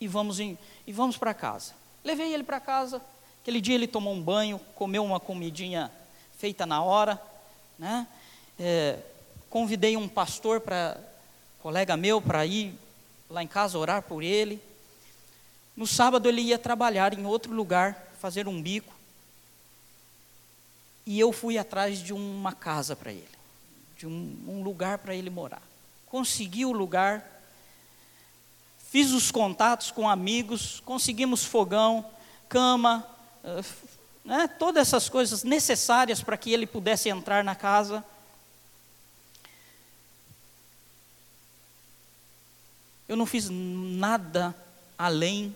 e 0.00 0.08
vamos, 0.08 0.40
e 0.40 0.56
vamos 0.86 1.18
para 1.18 1.34
casa. 1.34 1.74
Levei 2.02 2.32
ele 2.32 2.44
para 2.44 2.60
casa, 2.60 3.02
aquele 3.42 3.60
dia 3.60 3.74
ele 3.74 3.86
tomou 3.86 4.14
um 4.14 4.22
banho, 4.22 4.58
comeu 4.74 5.04
uma 5.04 5.20
comidinha 5.20 5.92
feita 6.38 6.64
na 6.64 6.82
hora, 6.82 7.20
né? 7.78 8.08
É, 8.58 9.00
convidei 9.50 9.98
um 9.98 10.08
pastor 10.08 10.62
para 10.62 10.98
colega 11.60 11.94
meu 11.94 12.22
para 12.22 12.46
ir 12.46 12.74
lá 13.28 13.42
em 13.42 13.46
casa 13.46 13.76
orar 13.76 14.00
por 14.00 14.22
ele. 14.22 14.66
No 15.78 15.86
sábado 15.86 16.28
ele 16.28 16.40
ia 16.40 16.58
trabalhar 16.58 17.16
em 17.16 17.24
outro 17.24 17.54
lugar, 17.54 18.10
fazer 18.20 18.48
um 18.48 18.60
bico. 18.60 18.92
E 21.06 21.20
eu 21.20 21.32
fui 21.32 21.56
atrás 21.56 22.00
de 22.00 22.12
uma 22.12 22.52
casa 22.52 22.96
para 22.96 23.12
ele, 23.12 23.28
de 23.96 24.04
um, 24.04 24.44
um 24.48 24.62
lugar 24.64 24.98
para 24.98 25.14
ele 25.14 25.30
morar. 25.30 25.62
Consegui 26.06 26.64
o 26.64 26.72
lugar, 26.72 27.24
fiz 28.90 29.12
os 29.12 29.30
contatos 29.30 29.92
com 29.92 30.10
amigos, 30.10 30.80
conseguimos 30.80 31.44
fogão, 31.44 32.04
cama, 32.48 33.06
eh, 33.44 33.64
né, 34.24 34.48
todas 34.48 34.88
essas 34.88 35.08
coisas 35.08 35.44
necessárias 35.44 36.20
para 36.20 36.36
que 36.36 36.52
ele 36.52 36.66
pudesse 36.66 37.08
entrar 37.08 37.44
na 37.44 37.54
casa. 37.54 38.04
Eu 43.08 43.16
não 43.16 43.26
fiz 43.26 43.48
nada 43.48 44.52
além 44.98 45.54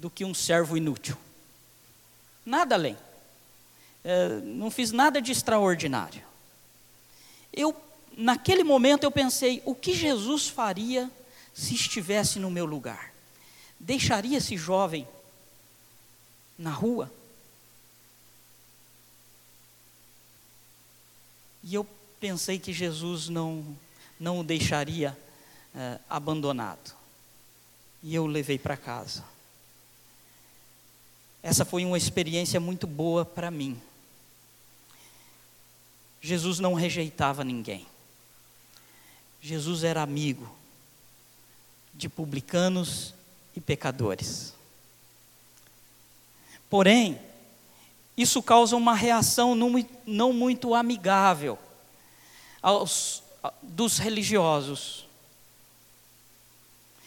do 0.00 0.08
que 0.08 0.24
um 0.24 0.32
servo 0.32 0.76
inútil. 0.76 1.16
Nada 2.44 2.74
além. 2.74 2.96
É, 4.02 4.40
não 4.40 4.70
fiz 4.70 4.92
nada 4.92 5.20
de 5.20 5.30
extraordinário. 5.30 6.24
Eu, 7.52 7.76
naquele 8.16 8.64
momento, 8.64 9.04
eu 9.04 9.10
pensei: 9.10 9.62
o 9.66 9.74
que 9.74 9.92
Jesus 9.92 10.48
faria 10.48 11.10
se 11.52 11.74
estivesse 11.74 12.38
no 12.38 12.50
meu 12.50 12.64
lugar? 12.64 13.12
Deixaria 13.78 14.38
esse 14.38 14.56
jovem 14.56 15.06
na 16.58 16.70
rua? 16.70 17.12
E 21.62 21.74
eu 21.74 21.86
pensei 22.18 22.58
que 22.58 22.72
Jesus 22.72 23.28
não, 23.28 23.76
não 24.18 24.40
o 24.40 24.44
deixaria 24.44 25.16
é, 25.74 25.98
abandonado. 26.08 26.96
E 28.02 28.14
eu 28.14 28.24
o 28.24 28.26
levei 28.26 28.58
para 28.58 28.78
casa. 28.78 29.22
Essa 31.42 31.64
foi 31.64 31.84
uma 31.84 31.96
experiência 31.96 32.60
muito 32.60 32.86
boa 32.86 33.24
para 33.24 33.50
mim. 33.50 33.80
Jesus 36.20 36.58
não 36.58 36.74
rejeitava 36.74 37.42
ninguém. 37.42 37.86
Jesus 39.40 39.84
era 39.84 40.02
amigo 40.02 40.54
de 41.94 42.08
publicanos 42.08 43.14
e 43.56 43.60
pecadores. 43.60 44.54
Porém, 46.68 47.18
isso 48.16 48.42
causa 48.42 48.76
uma 48.76 48.94
reação 48.94 49.54
não 50.06 50.32
muito 50.32 50.74
amigável 50.74 51.58
aos, 52.60 53.22
dos 53.62 53.98
religiosos. 53.98 55.06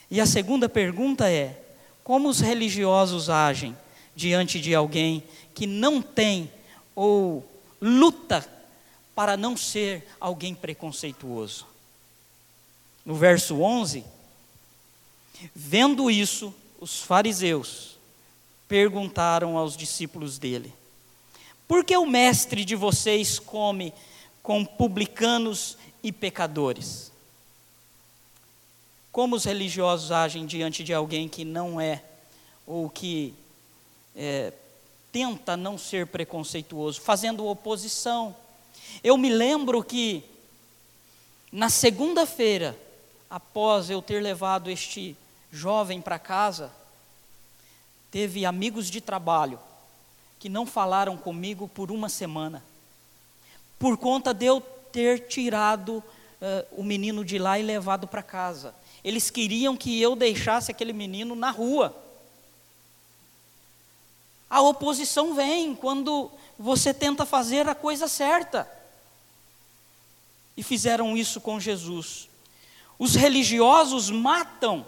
E 0.09 0.19
a 0.19 0.25
segunda 0.25 0.67
pergunta 0.67 1.29
é: 1.29 1.63
como 2.03 2.27
os 2.29 2.39
religiosos 2.39 3.29
agem 3.29 3.77
diante 4.15 4.59
de 4.59 4.73
alguém 4.75 5.23
que 5.53 5.65
não 5.65 6.01
tem 6.01 6.51
ou 6.95 7.47
luta 7.81 8.47
para 9.15 9.37
não 9.37 9.55
ser 9.57 10.07
alguém 10.19 10.55
preconceituoso? 10.55 11.67
No 13.05 13.15
verso 13.15 13.61
11, 13.61 14.03
Vendo 15.53 16.09
isso, 16.09 16.53
os 16.79 17.01
fariseus 17.01 17.97
perguntaram 18.67 19.57
aos 19.57 19.75
discípulos 19.75 20.37
dele: 20.37 20.73
Por 21.67 21.83
que 21.83 21.95
o 21.97 22.05
mestre 22.05 22.63
de 22.63 22.75
vocês 22.75 23.39
come 23.39 23.93
com 24.41 24.63
publicanos 24.63 25.77
e 26.01 26.11
pecadores? 26.11 27.11
Como 29.11 29.35
os 29.35 29.43
religiosos 29.43 30.11
agem 30.11 30.45
diante 30.45 30.83
de 30.83 30.93
alguém 30.93 31.27
que 31.27 31.45
não 31.45 31.79
é, 31.79 32.03
ou 32.65 32.89
que 32.89 33.33
é, 34.15 34.53
tenta 35.11 35.55
não 35.55 35.77
ser 35.77 36.07
preconceituoso, 36.07 37.01
fazendo 37.01 37.45
oposição. 37.45 38.35
Eu 39.03 39.17
me 39.17 39.29
lembro 39.29 39.83
que, 39.83 40.23
na 41.51 41.69
segunda-feira, 41.69 42.77
após 43.29 43.89
eu 43.89 44.01
ter 44.01 44.21
levado 44.21 44.69
este 44.69 45.15
jovem 45.51 46.01
para 46.01 46.17
casa, 46.17 46.71
teve 48.09 48.45
amigos 48.45 48.89
de 48.89 49.01
trabalho 49.01 49.59
que 50.39 50.49
não 50.49 50.65
falaram 50.65 51.15
comigo 51.15 51.67
por 51.67 51.91
uma 51.91 52.09
semana, 52.09 52.63
por 53.79 53.97
conta 53.97 54.33
de 54.33 54.45
eu 54.45 54.61
ter 54.91 55.27
tirado 55.27 55.97
uh, 55.97 56.03
o 56.71 56.83
menino 56.83 57.23
de 57.23 57.39
lá 57.39 57.57
e 57.57 57.63
levado 57.63 58.07
para 58.07 58.21
casa. 58.21 58.75
Eles 59.03 59.29
queriam 59.29 59.75
que 59.77 60.01
eu 60.01 60.15
deixasse 60.15 60.69
aquele 60.69 60.93
menino 60.93 61.35
na 61.35 61.49
rua. 61.49 61.95
A 64.53 64.61
oposição 64.61 65.33
vem 65.33 65.73
quando 65.73 66.29
você 66.59 66.93
tenta 66.93 67.25
fazer 67.25 67.67
a 67.67 67.73
coisa 67.73 68.07
certa. 68.07 68.71
E 70.55 70.61
fizeram 70.61 71.17
isso 71.17 71.41
com 71.41 71.59
Jesus. 71.59 72.29
Os 72.99 73.15
religiosos 73.15 74.11
matam 74.11 74.85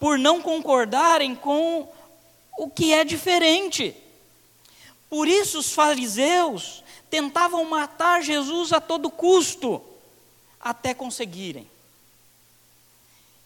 por 0.00 0.18
não 0.18 0.42
concordarem 0.42 1.32
com 1.36 1.88
o 2.58 2.68
que 2.68 2.92
é 2.92 3.04
diferente. 3.04 3.94
Por 5.08 5.28
isso 5.28 5.60
os 5.60 5.72
fariseus 5.72 6.82
tentavam 7.08 7.64
matar 7.66 8.20
Jesus 8.20 8.72
a 8.72 8.80
todo 8.80 9.08
custo, 9.08 9.80
até 10.60 10.92
conseguirem. 10.92 11.70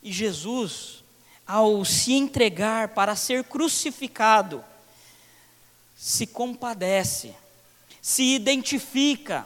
E 0.03 0.11
Jesus, 0.11 1.05
ao 1.47 1.85
se 1.85 2.15
entregar 2.15 2.89
para 2.95 3.15
ser 3.15 3.45
crucificado, 3.45 4.65
se 5.99 6.29
compadece, 6.29 7.35
se 8.01 8.23
identifica 8.23 9.45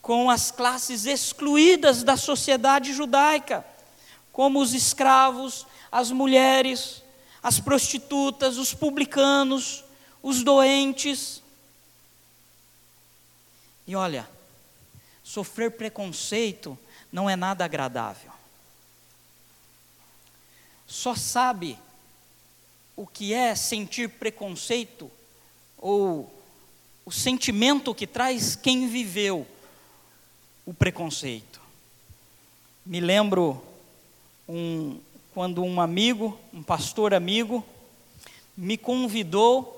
com 0.00 0.30
as 0.30 0.50
classes 0.50 1.04
excluídas 1.04 2.02
da 2.02 2.16
sociedade 2.16 2.94
judaica, 2.94 3.62
como 4.32 4.58
os 4.58 4.72
escravos, 4.72 5.66
as 5.92 6.10
mulheres, 6.10 7.02
as 7.42 7.60
prostitutas, 7.60 8.56
os 8.56 8.72
publicanos, 8.72 9.84
os 10.22 10.42
doentes. 10.42 11.42
E 13.86 13.94
olha, 13.94 14.26
sofrer 15.22 15.72
preconceito 15.72 16.78
não 17.12 17.28
é 17.28 17.36
nada 17.36 17.66
agradável. 17.66 18.32
Só 20.86 21.14
sabe 21.14 21.78
o 22.96 23.06
que 23.06 23.34
é 23.34 23.54
sentir 23.54 24.08
preconceito 24.08 25.10
ou 25.80 26.30
o 27.04 27.10
sentimento 27.10 27.94
que 27.94 28.06
traz 28.06 28.54
quem 28.54 28.86
viveu 28.86 29.46
o 30.66 30.74
preconceito. 30.74 31.60
Me 32.84 33.00
lembro 33.00 33.62
um, 34.48 34.98
quando 35.32 35.62
um 35.62 35.80
amigo, 35.80 36.38
um 36.52 36.62
pastor 36.62 37.14
amigo, 37.14 37.64
me 38.56 38.76
convidou, 38.76 39.76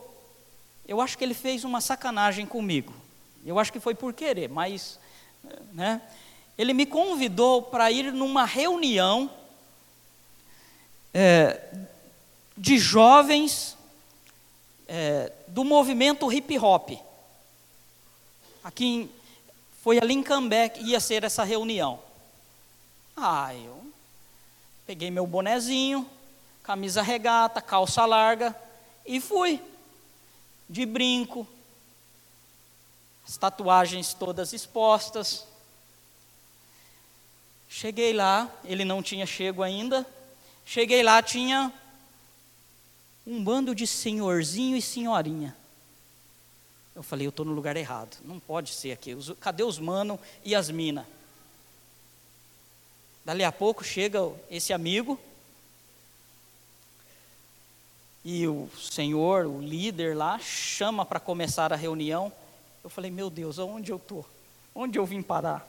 eu 0.87 1.01
acho 1.01 1.17
que 1.17 1.25
ele 1.25 1.35
fez 1.35 1.65
uma 1.65 1.81
sacanagem 1.81 2.45
comigo. 2.45 2.93
Eu 3.47 3.59
acho 3.59 3.73
que 3.73 3.81
foi 3.81 3.95
por 3.95 4.13
querer, 4.13 4.49
mas 4.49 4.99
né, 5.73 6.03
ele 6.59 6.75
me 6.75 6.85
convidou 6.85 7.63
para 7.63 7.91
ir 7.91 8.13
numa 8.13 8.45
reunião 8.45 9.31
é, 11.15 11.61
de 12.57 12.79
jovens 12.79 13.77
é, 14.95 15.33
do 15.49 15.65
movimento 15.65 16.31
hip 16.31 16.59
hop. 16.59 16.91
Aqui 18.63 18.85
em, 18.85 19.11
foi 19.83 19.99
ali 19.99 20.13
em 20.13 20.23
Cambé 20.23 20.69
que 20.69 20.83
ia 20.83 21.01
ser 21.01 21.25
essa 21.25 21.43
reunião. 21.45 21.99
Ah, 23.17 23.55
eu 23.55 23.83
peguei 24.87 25.11
meu 25.11 25.27
bonezinho, 25.27 26.07
camisa 26.63 27.01
regata, 27.01 27.63
calça 27.63 28.05
larga 28.05 28.55
e 29.07 29.19
fui. 29.19 29.63
De 30.69 30.85
brinco, 30.85 31.47
as 33.27 33.39
tatuagens 33.39 34.13
todas 34.13 34.53
expostas. 34.53 35.47
Cheguei 37.67 38.13
lá, 38.13 38.47
ele 38.63 38.85
não 38.85 39.03
tinha 39.03 39.25
chego 39.25 39.63
ainda. 39.63 40.07
Cheguei 40.67 41.03
lá, 41.03 41.23
tinha 41.23 41.73
um 43.27 43.43
bando 43.43 43.75
de 43.75 43.87
senhorzinho 43.87 44.77
e 44.77 44.83
senhorinha. 44.83 45.57
Eu 46.95 47.03
falei, 47.03 47.27
eu 47.27 47.31
estou 47.31 47.47
no 47.47 47.53
lugar 47.53 47.77
errado, 47.77 48.19
não 48.25 48.39
pode 48.39 48.75
ser 48.75 48.93
aqui. 48.93 49.17
Cadê 49.41 49.63
os 49.63 49.79
mano 49.79 50.19
e 50.45 50.55
as 50.55 50.69
mina? 50.69 51.09
Dali 53.25 53.45
a 53.45 53.53
pouco 53.53 53.85
chega 53.85 54.21
esse 54.51 54.73
amigo 54.73 55.19
e 58.25 58.47
o 58.47 58.69
senhor, 58.77 59.47
o 59.47 59.61
líder 59.61 60.17
lá, 60.17 60.39
chama 60.39 61.05
para 61.05 61.19
começar 61.19 61.73
a 61.73 61.77
reunião. 61.77 62.33
Eu 62.83 62.91
falei, 62.91 63.11
meu 63.11 63.31
Deus, 63.31 63.59
aonde 63.59 63.91
eu 63.91 63.97
estou? 63.97 64.27
Onde 64.75 64.99
eu 64.99 65.07
vim 65.07 65.23
parar? 65.23 65.67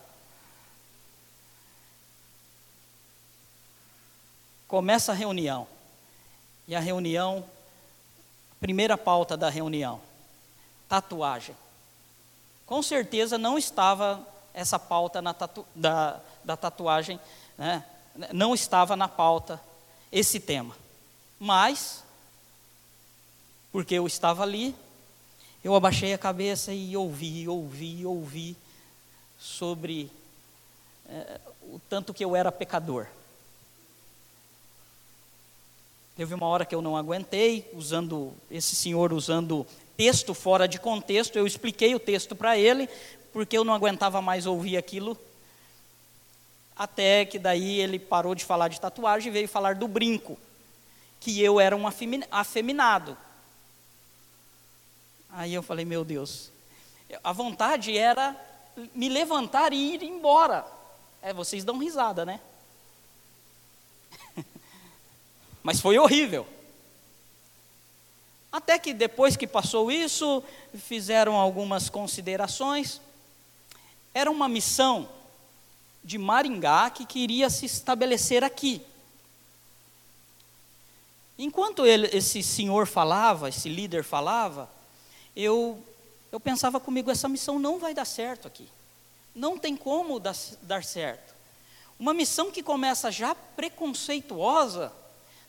Começa 4.68 5.12
a 5.12 5.16
reunião. 5.16 5.68
E 6.68 6.76
a 6.76 6.80
reunião, 6.80 7.44
primeira 8.60 8.98
pauta 8.98 9.36
da 9.36 9.50
reunião, 9.50 10.00
tatuagem. 10.88 11.56
Com 12.66 12.82
certeza 12.82 13.38
não 13.38 13.58
estava 13.58 14.26
essa 14.54 14.80
pauta 14.80 15.22
tatu, 15.34 15.66
da, 15.76 16.20
da 16.44 16.56
tatuagem, 16.56 17.20
né? 17.58 17.84
não 18.32 18.54
estava 18.54 18.96
na 18.96 19.08
pauta 19.08 19.60
esse 20.12 20.40
tema. 20.40 20.76
Mas, 21.40 22.04
porque 23.72 23.96
eu 23.96 24.08
estava 24.08 24.44
ali, 24.44 24.76
eu 25.64 25.76
abaixei 25.76 26.14
a 26.14 26.18
cabeça 26.18 26.74
e 26.74 26.96
ouvi, 26.96 27.48
ouvi, 27.48 28.06
ouvi 28.06 28.56
sobre 29.40 30.12
é, 31.10 31.40
o 31.64 31.80
tanto 31.90 32.14
que 32.14 32.24
eu 32.24 32.36
era 32.36 32.52
pecador. 32.52 33.08
Teve 36.16 36.34
uma 36.36 36.46
hora 36.46 36.66
que 36.66 36.76
eu 36.76 36.82
não 36.82 36.96
aguentei, 36.96 37.70
usando 37.74 38.34
esse 38.52 38.76
senhor 38.76 39.12
usando 39.12 39.66
texto 39.98 40.34
fora 40.34 40.68
de 40.68 40.80
contexto, 40.80 41.38
eu 41.38 41.48
expliquei 41.48 41.96
o 41.96 42.00
texto 42.00 42.36
para 42.36 42.58
ele, 42.58 42.88
porque 43.32 43.58
eu 43.58 43.64
não 43.64 43.74
aguentava 43.74 44.22
mais 44.22 44.46
ouvir 44.46 44.78
aquilo. 44.78 45.18
Até 46.76 47.26
que 47.26 47.40
daí 47.40 47.80
ele 47.80 47.98
parou 47.98 48.36
de 48.36 48.46
falar 48.46 48.68
de 48.68 48.80
tatuagem 48.80 49.30
e 49.30 49.34
veio 49.34 49.48
falar 49.48 49.76
do 49.76 49.88
brinco, 49.88 50.38
que 51.20 51.42
eu 51.42 51.60
era 51.60 51.76
um 51.76 51.86
afeminado. 52.32 53.18
Aí 55.32 55.54
eu 55.54 55.64
falei, 55.64 55.86
meu 55.86 56.06
Deus, 56.06 56.52
a 57.24 57.32
vontade 57.32 57.98
era 57.98 58.36
me 58.94 59.10
levantar 59.10 59.74
e 59.74 59.96
ir 59.96 60.04
embora. 60.04 60.66
É, 61.22 61.34
vocês 61.34 61.64
dão 61.64 61.78
risada, 61.78 62.24
né? 62.26 62.40
Mas 65.64 65.80
foi 65.80 65.98
horrível. 65.98 66.46
Até 68.52 68.78
que 68.78 68.94
depois 68.94 69.36
que 69.36 69.48
passou 69.48 69.92
isso, 69.92 70.44
fizeram 70.76 71.36
algumas 71.36 71.90
considerações. 71.90 73.02
Era 74.14 74.30
uma 74.30 74.48
missão 74.48 75.10
de 76.04 76.20
Maringá 76.20 76.90
que 76.90 77.06
queria 77.06 77.50
se 77.50 77.66
estabelecer 77.66 78.44
aqui. 78.44 78.86
Enquanto 81.38 81.86
ele, 81.86 82.08
esse 82.16 82.44
senhor 82.44 82.86
falava, 82.86 83.50
esse 83.50 83.68
líder 83.68 84.04
falava, 84.04 84.70
eu, 85.36 85.82
eu 86.32 86.40
pensava 86.40 86.80
comigo: 86.80 87.10
essa 87.10 87.28
missão 87.28 87.58
não 87.58 87.80
vai 87.80 87.94
dar 87.94 88.06
certo 88.06 88.48
aqui. 88.48 88.68
Não 89.34 89.58
tem 89.58 89.76
como 89.76 90.20
dar, 90.20 90.36
dar 90.62 90.84
certo. 90.84 91.34
Uma 91.98 92.14
missão 92.14 92.52
que 92.52 92.62
começa 92.62 93.12
já 93.12 93.34
preconceituosa, 93.34 94.94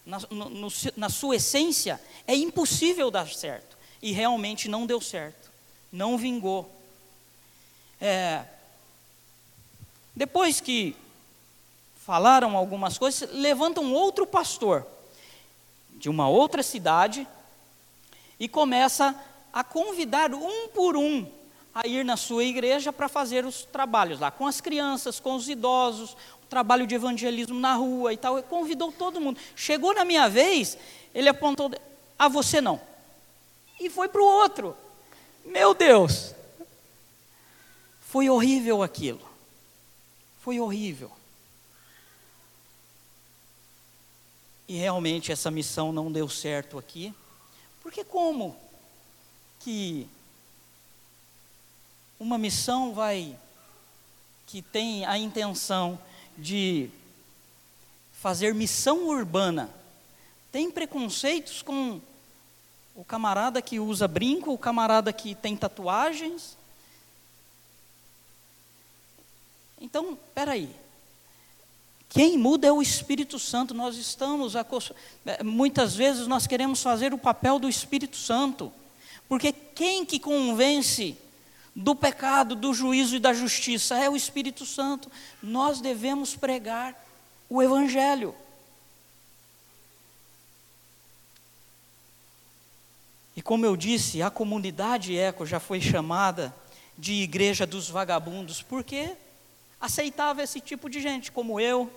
na, 0.04 0.18
no, 0.30 0.68
na 0.96 1.08
sua 1.08 1.36
essência, 1.36 2.00
é 2.26 2.34
impossível 2.34 3.10
dar 3.10 3.28
certo. 3.28 3.76
E 4.02 4.12
realmente 4.12 4.68
não 4.68 4.86
deu 4.86 5.00
certo, 5.00 5.50
não 5.90 6.18
vingou. 6.18 6.70
É, 8.00 8.44
depois 10.14 10.60
que 10.60 10.94
falaram 12.04 12.56
algumas 12.56 12.98
coisas, 12.98 13.30
levanta 13.32 13.80
um 13.80 13.94
outro 13.94 14.26
pastor, 14.26 14.86
de 15.92 16.08
uma 16.08 16.28
outra 16.28 16.62
cidade 16.62 17.26
e 18.38 18.46
começa 18.46 19.18
a 19.52 19.64
convidar 19.64 20.34
um 20.34 20.68
por 20.68 20.96
um 20.96 21.26
a 21.74 21.86
ir 21.86 22.04
na 22.04 22.16
sua 22.16 22.44
igreja 22.44 22.92
para 22.92 23.08
fazer 23.08 23.44
os 23.44 23.64
trabalhos 23.64 24.20
lá, 24.20 24.30
com 24.30 24.46
as 24.46 24.60
crianças, 24.60 25.18
com 25.18 25.34
os 25.34 25.48
idosos, 25.48 26.16
trabalho 26.54 26.86
de 26.86 26.94
evangelismo 26.94 27.58
na 27.58 27.74
rua 27.74 28.12
e 28.12 28.16
tal. 28.16 28.38
Ele 28.38 28.46
convidou 28.46 28.92
todo 28.92 29.20
mundo. 29.20 29.40
Chegou 29.56 29.92
na 29.92 30.04
minha 30.04 30.28
vez, 30.28 30.78
ele 31.12 31.28
apontou, 31.28 31.68
a 32.16 32.26
ah, 32.26 32.28
você 32.28 32.60
não. 32.60 32.80
E 33.80 33.90
foi 33.90 34.06
para 34.06 34.22
o 34.22 34.24
outro. 34.24 34.76
Meu 35.44 35.74
Deus! 35.74 36.32
Foi 38.02 38.30
horrível 38.30 38.84
aquilo. 38.84 39.20
Foi 40.42 40.60
horrível. 40.60 41.10
E 44.68 44.76
realmente 44.76 45.32
essa 45.32 45.50
missão 45.50 45.92
não 45.92 46.12
deu 46.12 46.28
certo 46.28 46.78
aqui. 46.78 47.12
Porque 47.82 48.04
como 48.04 48.56
que 49.58 50.06
uma 52.20 52.38
missão 52.38 52.94
vai 52.94 53.36
que 54.46 54.62
tem 54.62 55.04
a 55.04 55.18
intenção 55.18 55.98
de 56.36 56.90
fazer 58.12 58.54
missão 58.54 59.06
urbana 59.08 59.70
tem 60.54 60.70
preconceitos 60.70 61.62
com 61.62 62.00
o 62.94 63.04
camarada 63.04 63.60
que 63.60 63.80
usa 63.80 64.06
brinco, 64.06 64.52
o 64.52 64.58
camarada 64.58 65.12
que 65.12 65.34
tem 65.34 65.56
tatuagens. 65.56 66.56
Então, 69.80 70.16
peraí. 70.32 70.70
Quem 72.08 72.38
muda 72.38 72.68
é 72.68 72.72
o 72.72 72.80
Espírito 72.80 73.36
Santo. 73.36 73.74
Nós 73.74 73.96
estamos, 73.96 74.54
muitas 75.44 75.96
vezes 75.96 76.28
nós 76.28 76.46
queremos 76.46 76.80
fazer 76.80 77.12
o 77.12 77.18
papel 77.18 77.58
do 77.58 77.68
Espírito 77.68 78.16
Santo. 78.16 78.72
Porque 79.28 79.52
quem 79.52 80.06
que 80.06 80.20
convence 80.20 81.18
do 81.74 81.94
pecado, 81.94 82.54
do 82.54 82.72
juízo 82.72 83.16
e 83.16 83.20
da 83.20 83.32
justiça 83.32 83.96
é 83.96 84.08
o 84.08 84.16
Espírito 84.16 84.64
Santo. 84.64 85.10
Nós 85.42 85.80
devemos 85.80 86.36
pregar 86.36 86.94
o 87.48 87.62
Evangelho. 87.62 88.34
E 93.36 93.42
como 93.42 93.66
eu 93.66 93.76
disse, 93.76 94.22
a 94.22 94.30
comunidade 94.30 95.16
Eco 95.18 95.44
já 95.44 95.58
foi 95.58 95.80
chamada 95.80 96.54
de 96.96 97.14
igreja 97.14 97.66
dos 97.66 97.88
vagabundos, 97.88 98.62
porque 98.62 99.16
aceitava 99.80 100.42
esse 100.42 100.60
tipo 100.60 100.88
de 100.88 101.00
gente, 101.00 101.32
como 101.32 101.58
eu, 101.58 101.92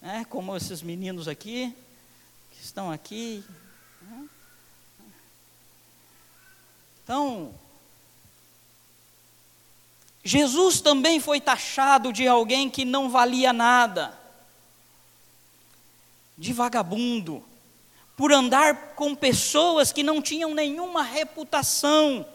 né, 0.00 0.24
como 0.30 0.56
esses 0.56 0.82
meninos 0.82 1.26
aqui, 1.26 1.74
que 2.52 2.64
estão 2.64 2.92
aqui. 2.92 3.42
Né. 4.02 4.28
Então, 7.02 7.52
Jesus 10.26 10.80
também 10.80 11.20
foi 11.20 11.40
taxado 11.40 12.12
de 12.12 12.26
alguém 12.26 12.68
que 12.68 12.84
não 12.84 13.08
valia 13.08 13.52
nada, 13.52 14.12
de 16.36 16.52
vagabundo, 16.52 17.44
por 18.16 18.32
andar 18.32 18.96
com 18.96 19.14
pessoas 19.14 19.92
que 19.92 20.02
não 20.02 20.20
tinham 20.20 20.52
nenhuma 20.52 21.04
reputação 21.04 22.26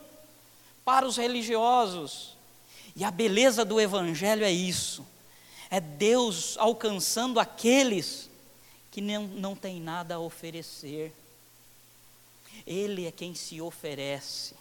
para 0.86 1.06
os 1.06 1.18
religiosos. 1.18 2.38
E 2.96 3.04
a 3.04 3.12
beleza 3.12 3.66
do 3.66 3.78
Evangelho 3.78 4.46
é 4.46 4.52
isso: 4.52 5.06
é 5.70 5.82
Deus 5.82 6.56
alcançando 6.58 7.42
aqueles 7.42 8.30
que 8.90 9.02
não, 9.02 9.24
não 9.24 9.54
têm 9.54 9.82
nada 9.82 10.16
a 10.16 10.20
oferecer. 10.20 11.12
Ele 12.66 13.06
é 13.06 13.12
quem 13.12 13.36
se 13.36 13.60
oferece 13.60 14.61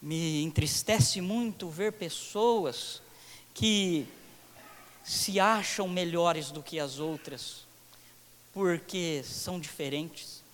me 0.00 0.42
entristece 0.42 1.20
muito 1.20 1.68
ver 1.68 1.92
pessoas 1.92 3.02
que 3.52 4.06
se 5.02 5.40
acham 5.40 5.88
melhores 5.88 6.50
do 6.50 6.62
que 6.62 6.78
as 6.78 6.98
outras, 6.98 7.66
porque 8.52 9.22
são 9.24 9.58
diferentes. 9.58 10.44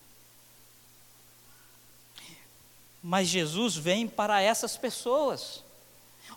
Mas 3.03 3.29
Jesus 3.29 3.77
vem 3.77 4.09
para 4.09 4.41
essas 4.41 4.77
pessoas. 4.79 5.63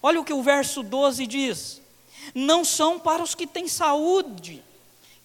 Olha 0.03 0.19
o 0.19 0.25
que 0.25 0.33
o 0.33 0.43
verso 0.43 0.83
12 0.83 1.25
diz: 1.25 1.81
Não 2.35 2.65
são 2.65 2.99
para 2.99 3.23
os 3.23 3.33
que 3.33 3.47
têm 3.47 3.69
saúde 3.69 4.61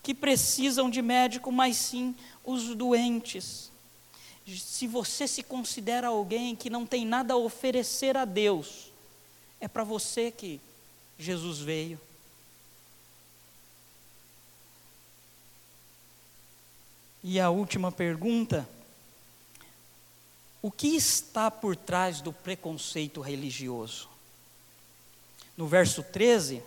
que 0.04 0.14
precisam 0.14 0.88
de 0.88 1.02
médico, 1.02 1.50
mas 1.50 1.76
sim 1.76 2.14
os 2.44 2.74
doentes 2.76 3.71
se 4.46 4.86
você 4.86 5.28
se 5.28 5.42
considera 5.42 6.08
alguém 6.08 6.56
que 6.56 6.68
não 6.68 6.84
tem 6.84 7.06
nada 7.06 7.34
a 7.34 7.36
oferecer 7.36 8.16
a 8.16 8.24
Deus, 8.24 8.90
é 9.60 9.68
para 9.68 9.84
você 9.84 10.30
que 10.30 10.60
Jesus 11.18 11.60
veio. 11.60 12.00
E 17.22 17.38
a 17.38 17.50
última 17.50 17.92
pergunta: 17.92 18.68
o 20.60 20.70
que 20.70 20.88
está 20.88 21.50
por 21.50 21.76
trás 21.76 22.20
do 22.20 22.32
preconceito 22.32 23.20
religioso? 23.20 24.08
No 25.56 25.66
verso 25.68 26.02
13, 26.02 26.62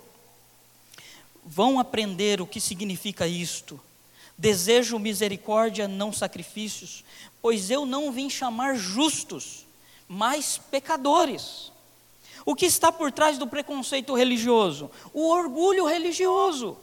vão 1.43 1.79
aprender 1.79 2.39
o 2.39 2.47
que 2.47 2.61
significa 2.61 3.27
isto. 3.27 3.79
Desejo 4.37 4.99
misericórdia, 4.99 5.87
não 5.87 6.11
sacrifícios, 6.11 7.03
pois 7.41 7.69
eu 7.69 7.85
não 7.85 8.11
vim 8.11 8.29
chamar 8.29 8.75
justos, 8.75 9.65
mas 10.07 10.57
pecadores. 10.69 11.71
O 12.45 12.55
que 12.55 12.65
está 12.65 12.91
por 12.91 13.11
trás 13.11 13.37
do 13.37 13.47
preconceito 13.47 14.13
religioso? 14.13 14.91
O 15.13 15.29
orgulho 15.29 15.85
religioso. 15.85 16.77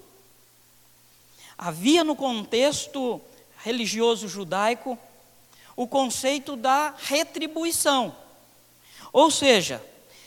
Havia 1.57 2.03
no 2.03 2.17
contexto 2.17 3.21
religioso 3.59 4.29
judaico 4.29 4.99
o 5.77 5.87
conceito 5.87 6.57
da 6.57 6.95
retribuição. 6.99 8.15
Ou 9.13 9.31
seja, 9.31 9.85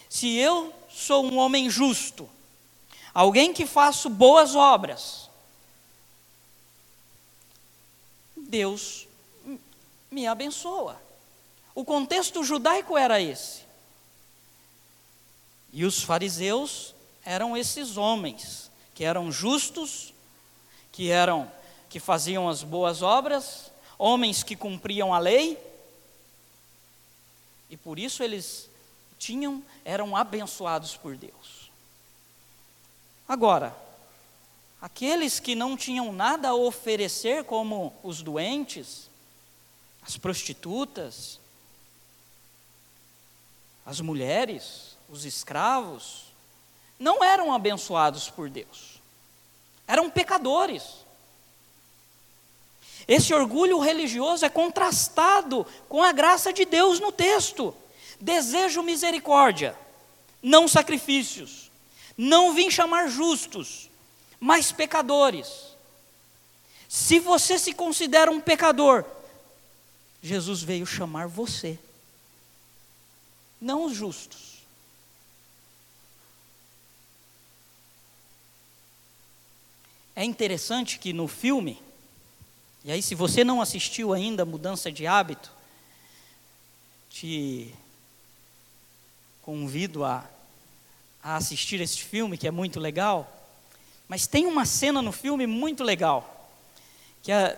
se 0.09 0.35
eu 0.37 0.73
sou 0.89 1.25
um 1.25 1.37
homem 1.37 1.69
justo, 1.69 2.29
alguém 3.13 3.51
que 3.53 3.65
faço 3.65 4.09
boas 4.09 4.55
obras, 4.55 5.24
Deus 8.47 9.07
me 10.11 10.27
abençoa. 10.27 11.01
O 11.73 11.83
contexto 11.83 12.43
judaico 12.43 12.97
era 12.97 13.19
esse. 13.19 13.63
E 15.73 15.83
os 15.83 16.01
fariseus 16.01 16.95
eram 17.23 17.57
esses 17.57 17.97
homens 17.97 18.71
que 18.93 19.03
eram 19.03 19.31
justos, 19.31 20.13
que 20.91 21.09
eram 21.09 21.51
que 21.89 21.99
faziam 21.99 22.47
as 22.49 22.63
boas 22.63 23.01
obras, 23.01 23.71
homens 23.97 24.43
que 24.43 24.55
cumpriam 24.55 25.13
a 25.13 25.19
lei. 25.19 25.57
E 27.69 27.75
por 27.75 27.99
isso 27.99 28.23
eles 28.23 28.69
tinham 29.17 29.63
eram 29.83 30.15
abençoados 30.15 30.95
por 30.95 31.17
Deus. 31.17 31.71
Agora, 33.27 33.75
aqueles 34.81 35.39
que 35.39 35.55
não 35.55 35.75
tinham 35.75 36.11
nada 36.11 36.49
a 36.49 36.55
oferecer 36.55 37.43
como 37.43 37.93
os 38.03 38.21
doentes, 38.21 39.09
as 40.01 40.17
prostitutas, 40.17 41.39
as 43.85 44.01
mulheres, 44.01 44.97
os 45.09 45.25
escravos, 45.25 46.25
não 46.99 47.23
eram 47.23 47.53
abençoados 47.53 48.29
por 48.29 48.49
Deus, 48.49 49.01
eram 49.87 50.09
pecadores. 50.09 51.05
Esse 53.07 53.33
orgulho 53.33 53.79
religioso 53.79 54.45
é 54.45 54.49
contrastado 54.49 55.65
com 55.87 56.01
a 56.01 56.11
graça 56.11 56.51
de 56.51 56.65
Deus 56.65 56.99
no 56.99 57.11
texto. 57.11 57.75
Desejo 58.19 58.81
misericórdia, 58.81 59.77
não 60.41 60.67
sacrifícios. 60.67 61.69
Não 62.17 62.53
vim 62.53 62.71
chamar 62.71 63.09
justos, 63.09 63.89
mas 64.39 64.71
pecadores. 64.71 65.75
Se 66.87 67.19
você 67.19 67.59
se 67.59 67.73
considera 67.73 68.31
um 68.31 68.39
pecador, 68.39 69.05
Jesus 70.21 70.61
veio 70.61 70.85
chamar 70.85 71.27
você, 71.27 71.77
não 73.59 73.85
os 73.85 73.95
justos. 73.95 74.55
É 80.15 80.23
interessante 80.23 80.97
que 80.97 81.11
no 81.11 81.27
filme, 81.27 81.81
e 82.83 82.91
aí 82.91 83.01
se 83.01 83.13
você 83.13 83.43
não 83.43 83.61
assistiu 83.61 84.13
ainda 84.13 84.45
Mudança 84.45 84.89
de 84.89 85.05
Hábito, 85.05 85.51
te 87.09 87.75
convido 89.41 90.05
a, 90.05 90.27
a 91.21 91.35
assistir 91.35 91.81
este 91.81 92.03
filme, 92.03 92.37
que 92.37 92.47
é 92.47 92.51
muito 92.51 92.79
legal. 92.79 93.34
Mas 94.07 94.27
tem 94.27 94.45
uma 94.45 94.65
cena 94.65 95.01
no 95.01 95.11
filme 95.11 95.47
muito 95.47 95.83
legal, 95.83 96.49
que 97.23 97.31
a, 97.31 97.57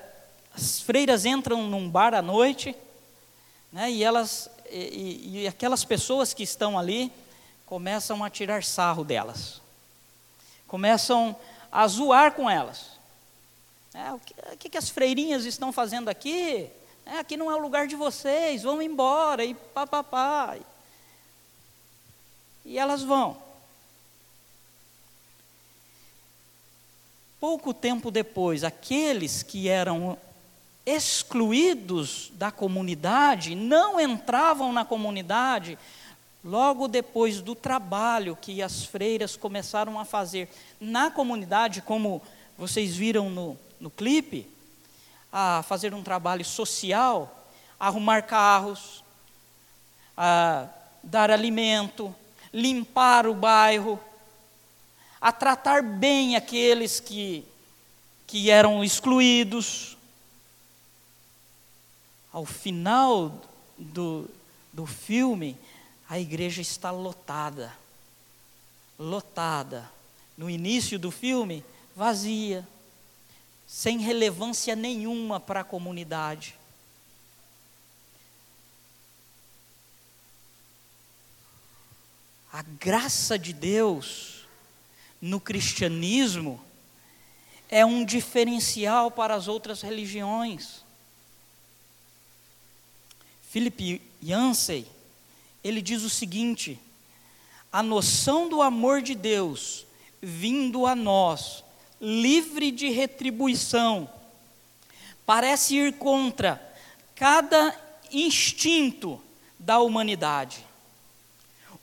as 0.56 0.80
freiras 0.80 1.26
entram 1.26 1.64
num 1.64 1.90
bar 1.90 2.14
à 2.14 2.22
noite, 2.22 2.76
né, 3.72 3.92
e 3.92 4.04
elas 4.04 4.50
e, 4.70 5.42
e 5.44 5.48
aquelas 5.48 5.84
pessoas 5.86 6.34
que 6.34 6.44
estão 6.44 6.78
ali 6.78 7.12
começam 7.66 8.24
a 8.24 8.30
tirar 8.30 8.64
sarro 8.64 9.04
delas, 9.04 9.62
começam 10.68 11.36
a 11.72 11.88
zoar 11.88 12.34
com 12.34 12.50
elas. 12.50 12.98
É, 13.94 14.12
o, 14.14 14.20
que, 14.20 14.34
o, 14.34 14.58
que, 14.58 14.78
as 14.78 14.90
freirinhas 14.90 15.46
estão 15.46 15.72
fazendo 15.72 16.10
aqui? 16.10 16.70
É, 17.06 17.20
aqui 17.20 17.36
não 17.36 17.52
é 17.52 17.56
o 17.56 17.60
lugar 17.60 17.88
de 17.88 17.96
vocês, 17.96 18.64
vão 18.64 18.82
embora 18.82 19.44
e 19.44 19.54
papapá. 19.54 20.58
E 22.64 22.78
elas 22.78 23.02
vão. 23.02 23.38
Pouco 27.40 27.72
tempo 27.72 28.10
depois, 28.10 28.64
aqueles 28.64 29.44
que 29.44 29.70
eram 29.70 30.18
excluídos 30.84 32.32
da 32.34 32.50
comunidade, 32.50 33.54
não 33.54 34.00
entravam 34.00 34.74
na 34.74 34.84
comunidade, 34.84 35.78
logo 36.44 36.88
depois 36.88 37.42
do 37.42 37.54
trabalho 37.54 38.38
que 38.42 38.64
as 38.64 38.86
freiras 38.86 39.36
começaram 39.36 40.00
a 40.00 40.06
fazer 40.06 40.50
na 40.80 41.12
comunidade, 41.12 41.82
como 41.82 42.22
vocês 42.58 42.96
viram 42.96 43.30
no, 43.30 43.58
no 43.80 43.92
clipe, 43.92 44.50
a 45.32 45.62
fazer 45.68 45.94
um 45.94 46.02
trabalho 46.02 46.44
social, 46.44 47.48
arrumar 47.80 48.24
carros, 48.24 49.04
a 50.18 50.68
dar 51.04 51.30
alimento, 51.30 52.16
limpar 52.52 53.28
o 53.28 53.36
bairro, 53.36 54.00
a 55.20 55.32
tratar 55.32 55.82
bem 55.82 56.36
aqueles 56.36 57.00
que, 57.00 57.44
que 58.26 58.50
eram 58.50 58.84
excluídos, 58.84 59.98
ao 62.32 62.46
final 62.46 63.42
do, 63.78 64.30
do 64.72 64.86
filme, 64.86 65.58
a 66.08 66.20
igreja 66.20 66.62
está 66.62 66.92
lotada. 66.92 67.76
Lotada. 69.00 69.92
No 70.38 70.50
início 70.50 71.00
do 71.00 71.10
filme, 71.10 71.66
vazia, 71.96 72.68
sem 73.68 73.98
relevância 73.98 74.76
nenhuma 74.76 75.40
para 75.40 75.62
a 75.62 75.64
comunidade. 75.64 76.56
A 82.54 82.62
graça 82.62 83.38
de 83.38 83.52
Deus 83.52 84.37
no 85.22 85.40
cristianismo 85.40 86.62
é 87.70 87.86
um 87.86 88.06
diferencial 88.06 89.12
para 89.12 89.36
as 89.36 89.48
outras 89.48 89.82
religiões. 89.82 90.82
Philip 93.50 94.02
Yancey, 94.24 94.86
ele 95.64 95.82
diz 95.82 96.04
o 96.04 96.10
seguinte: 96.10 96.80
a 97.72 97.82
noção 97.84 98.48
do 98.48 98.62
amor 98.62 99.02
de 99.02 99.16
Deus 99.16 99.86
vindo 100.22 100.86
a 100.86 100.96
nós, 100.96 101.64
livre 102.02 102.72
de 102.72 102.90
retribuição, 102.90 104.10
parece 105.26 105.76
ir 105.76 105.94
contra 105.94 106.62
cada 107.16 107.76
instinto 108.12 109.22
da 109.60 109.80
humanidade. 109.80 110.66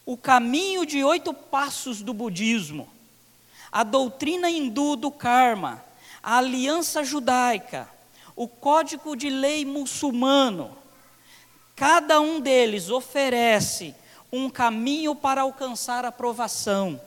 O 0.07 0.17
caminho 0.17 0.85
de 0.85 1.03
oito 1.03 1.33
passos 1.33 2.03
do 2.03 2.13
budismo, 2.13 2.89
a 3.75 3.83
doutrina 3.83 4.49
hindu 4.49 4.97
do 4.97 5.11
karma, 5.11 5.85
a 6.23 6.39
aliança 6.39 7.05
judaica, 7.05 7.87
o 8.35 8.49
código 8.49 9.15
de 9.15 9.29
lei 9.29 9.67
muçulmano, 9.67 10.75
Cada 11.77 12.21
um 12.21 12.41
deles 12.41 12.89
oferece 12.89 13.95
um 14.33 14.49
caminho 14.49 15.15
para 15.15 15.43
alcançar 15.43 16.05
a 16.05 16.09
aprovação. 16.09 17.01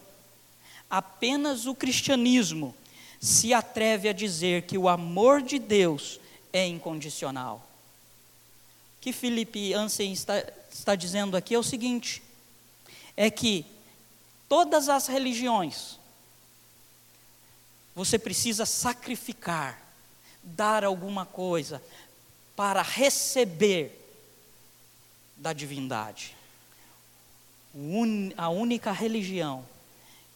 Apenas 0.90 1.66
o 1.66 1.76
cristianismo 1.76 2.76
se 3.20 3.54
atreve 3.54 4.10
a 4.10 4.14
dizer 4.14 4.64
que 4.64 4.78
o 4.78 4.90
amor 4.90 5.42
de 5.42 5.58
Deus 5.58 6.20
é 6.52 6.68
incondicional. 6.68 7.66
O 8.98 9.02
que 9.02 9.14
Felipe 9.14 9.74
Ansem 9.74 10.12
está, 10.12 10.44
está 10.72 10.96
dizendo 10.96 11.38
aqui 11.38 11.56
é 11.56 11.60
o 11.60 11.64
seguinte: 11.64 12.22
é 13.16 13.30
que 13.30 13.66
todas 14.50 14.90
as 14.90 15.08
religiões, 15.08 15.98
você 17.98 18.20
precisa 18.20 18.64
sacrificar, 18.64 19.82
dar 20.44 20.84
alguma 20.84 21.26
coisa 21.26 21.82
para 22.56 22.84
receber 22.84 23.92
da 25.36 25.52
divindade. 25.52 26.38
A 28.38 28.50
única 28.50 28.92
religião 28.92 29.66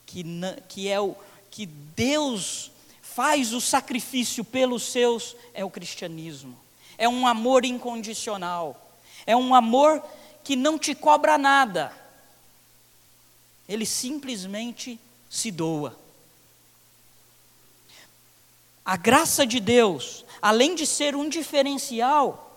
que, 0.08 0.26
que 0.68 0.90
é 0.90 1.00
o 1.00 1.16
que 1.52 1.68
Deus 1.68 2.72
faz 3.04 3.54
o 3.54 3.62
sacrifício 3.62 4.44
pelos 4.44 4.82
seus 4.82 5.36
é 5.54 5.64
o 5.64 5.70
cristianismo. 5.70 6.58
É 6.98 7.08
um 7.08 7.28
amor 7.28 7.64
incondicional. 7.64 8.92
É 9.24 9.36
um 9.36 9.54
amor 9.54 10.04
que 10.44 10.56
não 10.56 10.80
te 10.80 10.96
cobra 10.96 11.38
nada. 11.38 11.96
Ele 13.70 13.86
simplesmente 13.86 15.00
se 15.30 15.52
doa. 15.52 16.01
A 18.86 18.98
graça 18.98 19.46
de 19.46 19.60
Deus, 19.60 20.26
além 20.42 20.76
de 20.76 20.86
ser 20.86 21.16
um 21.16 21.30
diferencial, 21.30 22.48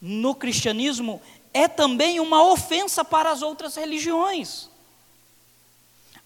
no 0.00 0.34
cristianismo 0.34 1.22
é 1.52 1.66
também 1.66 2.20
uma 2.20 2.50
ofensa 2.52 3.04
para 3.04 3.30
as 3.30 3.40
outras 3.40 3.76
religiões. 3.76 4.68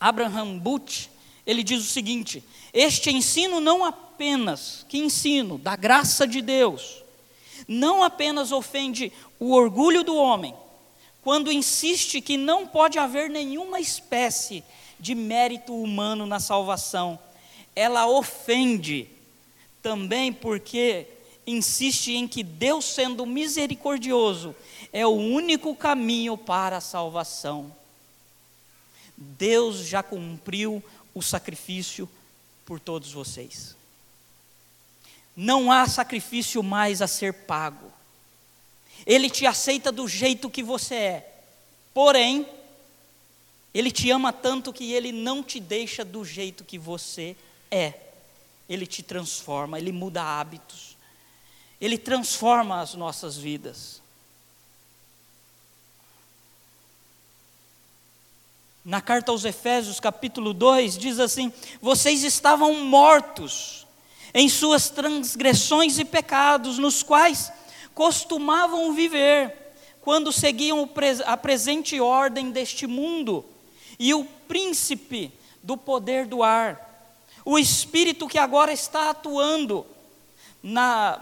Abraham 0.00 0.58
Butch, 0.58 1.06
ele 1.46 1.62
diz 1.62 1.82
o 1.84 1.88
seguinte: 1.88 2.42
este 2.72 3.10
ensino 3.10 3.60
não 3.60 3.84
apenas, 3.84 4.84
que 4.88 4.98
ensino 4.98 5.58
da 5.58 5.76
graça 5.76 6.26
de 6.26 6.42
Deus, 6.42 7.04
não 7.68 8.02
apenas 8.02 8.50
ofende 8.50 9.12
o 9.38 9.52
orgulho 9.52 10.02
do 10.02 10.16
homem, 10.16 10.54
quando 11.22 11.52
insiste 11.52 12.20
que 12.20 12.36
não 12.36 12.66
pode 12.66 12.98
haver 12.98 13.30
nenhuma 13.30 13.78
espécie 13.78 14.64
de 14.98 15.14
mérito 15.14 15.74
humano 15.74 16.26
na 16.26 16.40
salvação, 16.40 17.18
ela 17.78 18.08
ofende 18.08 19.08
também 19.80 20.32
porque 20.32 21.06
insiste 21.46 22.08
em 22.08 22.26
que 22.26 22.42
Deus, 22.42 22.84
sendo 22.84 23.24
misericordioso, 23.24 24.52
é 24.92 25.06
o 25.06 25.10
único 25.10 25.76
caminho 25.76 26.36
para 26.36 26.78
a 26.78 26.80
salvação. 26.80 27.72
Deus 29.16 29.86
já 29.86 30.02
cumpriu 30.02 30.82
o 31.14 31.22
sacrifício 31.22 32.10
por 32.66 32.80
todos 32.80 33.12
vocês. 33.12 33.76
Não 35.36 35.70
há 35.70 35.86
sacrifício 35.86 36.64
mais 36.64 37.00
a 37.00 37.06
ser 37.06 37.32
pago. 37.32 37.92
Ele 39.06 39.30
te 39.30 39.46
aceita 39.46 39.92
do 39.92 40.08
jeito 40.08 40.50
que 40.50 40.64
você 40.64 40.94
é. 40.96 41.42
Porém, 41.94 42.44
ele 43.72 43.92
te 43.92 44.10
ama 44.10 44.32
tanto 44.32 44.72
que 44.72 44.92
ele 44.92 45.12
não 45.12 45.44
te 45.44 45.60
deixa 45.60 46.04
do 46.04 46.24
jeito 46.24 46.64
que 46.64 46.76
você 46.76 47.36
é. 47.44 47.47
Ele 48.68 48.86
te 48.86 49.02
transforma, 49.02 49.78
ele 49.78 49.92
muda 49.92 50.22
hábitos. 50.22 50.96
Ele 51.80 51.96
transforma 51.96 52.80
as 52.80 52.94
nossas 52.94 53.36
vidas. 53.36 54.02
Na 58.84 59.00
carta 59.00 59.30
aos 59.30 59.44
Efésios, 59.44 60.00
capítulo 60.00 60.54
2, 60.54 60.96
diz 60.96 61.20
assim: 61.20 61.52
Vocês 61.80 62.24
estavam 62.24 62.74
mortos 62.84 63.86
em 64.32 64.48
suas 64.48 64.88
transgressões 64.88 65.98
e 65.98 66.04
pecados, 66.04 66.78
nos 66.78 67.02
quais 67.02 67.52
costumavam 67.94 68.94
viver, 68.94 69.54
quando 70.00 70.32
seguiam 70.32 70.88
a 71.26 71.36
presente 71.36 72.00
ordem 72.00 72.50
deste 72.50 72.86
mundo 72.86 73.44
e 73.98 74.14
o 74.14 74.24
príncipe 74.24 75.32
do 75.62 75.76
poder 75.76 76.26
do 76.26 76.42
ar, 76.42 76.87
o 77.50 77.58
espírito 77.58 78.28
que 78.28 78.36
agora 78.36 78.74
está 78.74 79.08
atuando 79.08 79.86
na 80.62 81.18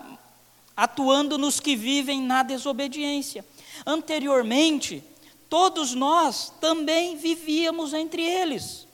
atuando 0.76 1.38
nos 1.38 1.60
que 1.60 1.76
vivem 1.76 2.20
na 2.20 2.42
desobediência. 2.42 3.46
Anteriormente, 3.86 5.04
todos 5.48 5.94
nós 5.94 6.52
também 6.60 7.16
vivíamos 7.16 7.94
entre 7.94 8.22
eles. 8.22 8.88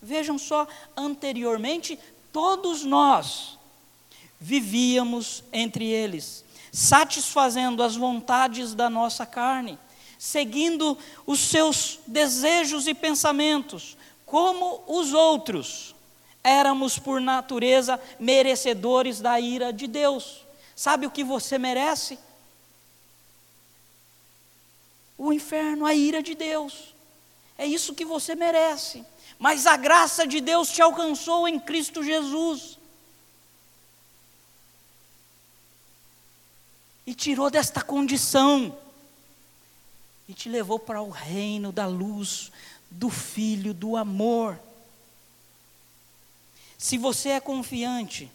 Vejam 0.00 0.38
só, 0.38 0.66
anteriormente, 0.96 1.98
todos 2.32 2.84
nós 2.84 3.58
vivíamos 4.40 5.44
entre 5.52 5.84
eles, 5.84 6.42
satisfazendo 6.72 7.82
as 7.82 7.96
vontades 7.96 8.72
da 8.72 8.88
nossa 8.88 9.26
carne, 9.26 9.78
seguindo 10.18 10.96
os 11.26 11.38
seus 11.38 11.98
desejos 12.06 12.86
e 12.86 12.94
pensamentos, 12.94 13.94
como 14.24 14.82
os 14.88 15.12
outros. 15.12 15.94
Éramos 16.42 16.98
por 16.98 17.20
natureza 17.20 18.00
merecedores 18.18 19.20
da 19.20 19.38
ira 19.38 19.72
de 19.72 19.86
Deus. 19.86 20.44
Sabe 20.74 21.06
o 21.06 21.10
que 21.10 21.22
você 21.22 21.58
merece? 21.58 22.18
O 25.16 25.32
inferno, 25.32 25.86
a 25.86 25.94
ira 25.94 26.22
de 26.22 26.34
Deus. 26.34 26.94
É 27.56 27.66
isso 27.66 27.94
que 27.94 28.04
você 28.04 28.34
merece. 28.34 29.04
Mas 29.38 29.66
a 29.66 29.76
graça 29.76 30.26
de 30.26 30.40
Deus 30.40 30.70
te 30.70 30.82
alcançou 30.82 31.46
em 31.46 31.60
Cristo 31.60 32.02
Jesus. 32.02 32.78
E 37.06 37.14
tirou 37.14 37.50
desta 37.50 37.82
condição. 37.82 38.76
E 40.28 40.34
te 40.34 40.48
levou 40.48 40.78
para 40.78 41.02
o 41.02 41.10
reino 41.10 41.70
da 41.70 41.86
luz, 41.86 42.50
do 42.90 43.10
Filho, 43.10 43.74
do 43.74 43.96
amor. 43.96 44.58
Se 46.82 46.98
você 46.98 47.28
é 47.28 47.40
confiante 47.40 48.28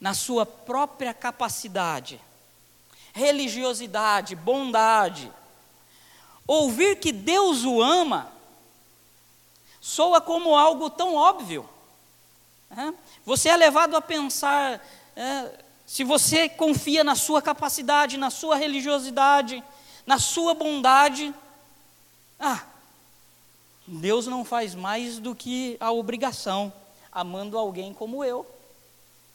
na 0.00 0.14
sua 0.14 0.46
própria 0.46 1.12
capacidade, 1.12 2.20
religiosidade, 3.12 4.36
bondade, 4.36 5.32
ouvir 6.46 7.00
que 7.00 7.10
Deus 7.10 7.64
o 7.64 7.82
ama, 7.82 8.32
soa 9.80 10.20
como 10.20 10.54
algo 10.54 10.88
tão 10.88 11.16
óbvio. 11.16 11.68
Né? 12.70 12.94
Você 13.24 13.48
é 13.48 13.56
levado 13.56 13.96
a 13.96 14.00
pensar, 14.00 14.80
é, 15.16 15.64
se 15.84 16.04
você 16.04 16.48
confia 16.48 17.02
na 17.02 17.16
sua 17.16 17.42
capacidade, 17.42 18.16
na 18.16 18.30
sua 18.30 18.54
religiosidade, 18.54 19.64
na 20.06 20.20
sua 20.20 20.54
bondade, 20.54 21.34
ah, 22.38 22.62
Deus 23.84 24.28
não 24.28 24.44
faz 24.44 24.76
mais 24.76 25.18
do 25.18 25.34
que 25.34 25.76
a 25.80 25.90
obrigação 25.90 26.72
amando 27.16 27.56
alguém 27.56 27.94
como 27.94 28.22
eu. 28.22 28.46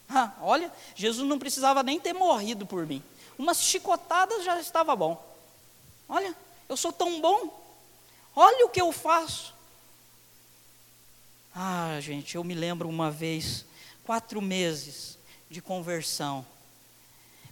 Ah, 0.07 0.33
olha, 0.41 0.71
Jesus 0.95 1.27
não 1.27 1.39
precisava 1.39 1.81
nem 1.81 1.99
ter 1.99 2.13
morrido 2.13 2.63
por 2.63 2.85
mim. 2.85 3.01
Umas 3.39 3.63
chicotadas 3.63 4.43
já 4.43 4.59
estava 4.59 4.95
bom. 4.95 5.19
Olha, 6.07 6.35
eu 6.69 6.77
sou 6.77 6.93
tão 6.93 7.19
bom. 7.19 7.59
Olha 8.35 8.67
o 8.67 8.69
que 8.69 8.79
eu 8.79 8.91
faço. 8.91 9.55
Ah, 11.55 11.97
gente, 11.99 12.35
eu 12.35 12.43
me 12.43 12.53
lembro 12.53 12.87
uma 12.87 13.09
vez, 13.09 13.65
quatro 14.05 14.39
meses 14.41 15.17
de 15.49 15.59
conversão, 15.59 16.45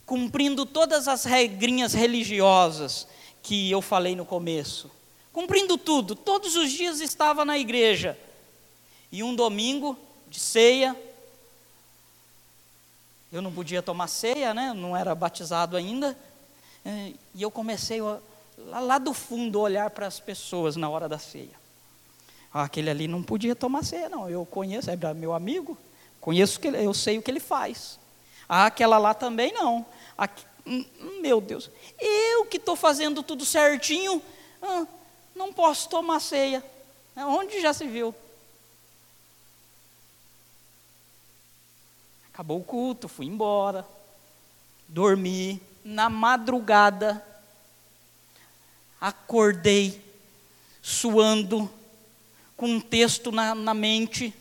cumprindo 0.05 0.63
todas 0.63 1.07
as 1.07 1.25
regrinhas 1.25 1.93
religiosas 1.93 3.07
que 3.41 3.71
eu 3.71 3.81
falei 3.81 4.15
no 4.15 4.25
começo, 4.25 4.91
cumprindo 5.33 5.75
tudo, 5.75 6.15
todos 6.15 6.55
os 6.55 6.71
dias 6.71 7.01
estava 7.01 7.43
na 7.43 7.57
igreja. 7.57 8.17
E 9.11 9.23
um 9.23 9.35
domingo 9.35 9.97
de 10.29 10.39
ceia. 10.39 10.95
Eu 13.31 13.41
não 13.41 13.51
podia 13.51 13.81
tomar 13.81 14.07
ceia, 14.07 14.53
né? 14.53 14.73
não 14.73 14.95
era 14.95 15.13
batizado 15.13 15.75
ainda. 15.75 16.17
É, 16.85 17.13
e 17.35 17.41
eu 17.41 17.51
comecei 17.51 18.01
lá, 18.01 18.79
lá 18.79 18.97
do 18.97 19.13
fundo 19.13 19.59
a 19.59 19.63
olhar 19.63 19.89
para 19.89 20.07
as 20.07 20.19
pessoas 20.19 20.75
na 20.75 20.89
hora 20.89 21.09
da 21.09 21.19
ceia. 21.19 21.59
Ah, 22.53 22.63
aquele 22.63 22.89
ali 22.89 23.07
não 23.07 23.21
podia 23.21 23.55
tomar 23.55 23.83
ceia, 23.83 24.09
não. 24.09 24.29
Eu 24.29 24.45
conheço, 24.45 24.89
é 24.89 25.13
meu 25.13 25.33
amigo, 25.33 25.77
conheço 26.19 26.59
que 26.59 26.67
eu 26.67 26.93
sei 26.93 27.17
o 27.17 27.21
que 27.21 27.29
ele 27.29 27.39
faz. 27.39 27.99
Ah, 28.47 28.65
aquela 28.65 28.97
lá 28.97 29.13
também 29.13 29.53
não. 29.53 29.85
Aqui, 30.17 30.43
hum, 30.65 30.83
meu 31.21 31.39
Deus, 31.39 31.69
eu 31.99 32.45
que 32.45 32.57
estou 32.57 32.75
fazendo 32.75 33.21
tudo 33.21 33.45
certinho, 33.45 34.21
ah, 34.61 34.87
não 35.35 35.53
posso 35.53 35.89
tomar 35.89 36.19
ceia. 36.19 36.63
Onde 37.15 37.61
já 37.61 37.73
se 37.73 37.85
viu? 37.85 38.15
Acabou 42.39 42.61
o 42.61 42.63
culto, 42.63 43.09
fui 43.09 43.25
embora, 43.25 43.85
dormi. 44.87 45.61
Na 45.83 46.09
madrugada, 46.09 47.21
acordei, 49.01 50.01
suando, 50.81 51.69
com 52.55 52.65
um 52.65 52.79
texto 52.79 53.29
na, 53.29 53.53
na 53.53 53.73
mente. 53.73 54.33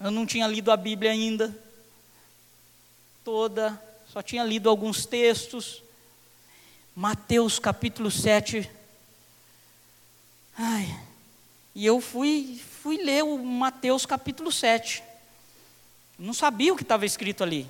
Eu 0.00 0.10
não 0.10 0.26
tinha 0.26 0.48
lido 0.48 0.72
a 0.72 0.76
Bíblia 0.76 1.12
ainda, 1.12 1.56
toda, 3.22 3.80
só 4.12 4.20
tinha 4.20 4.42
lido 4.42 4.68
alguns 4.68 5.06
textos. 5.06 5.80
Mateus 6.92 7.60
capítulo 7.60 8.10
7. 8.10 8.68
Ai, 10.56 11.04
e 11.72 11.86
eu 11.86 12.00
fui, 12.00 12.60
fui 12.82 12.96
ler 12.96 13.22
o 13.22 13.38
Mateus 13.38 14.04
capítulo 14.04 14.50
7. 14.50 15.06
Não 16.18 16.34
sabia 16.34 16.72
o 16.72 16.76
que 16.76 16.82
estava 16.82 17.06
escrito 17.06 17.44
ali. 17.44 17.66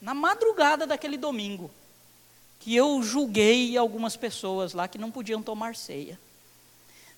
Na 0.00 0.12
madrugada 0.12 0.86
daquele 0.86 1.16
domingo, 1.16 1.70
que 2.58 2.74
eu 2.74 3.02
julguei 3.02 3.76
algumas 3.76 4.16
pessoas 4.16 4.72
lá 4.72 4.88
que 4.88 4.98
não 4.98 5.10
podiam 5.10 5.42
tomar 5.42 5.76
ceia. 5.76 6.18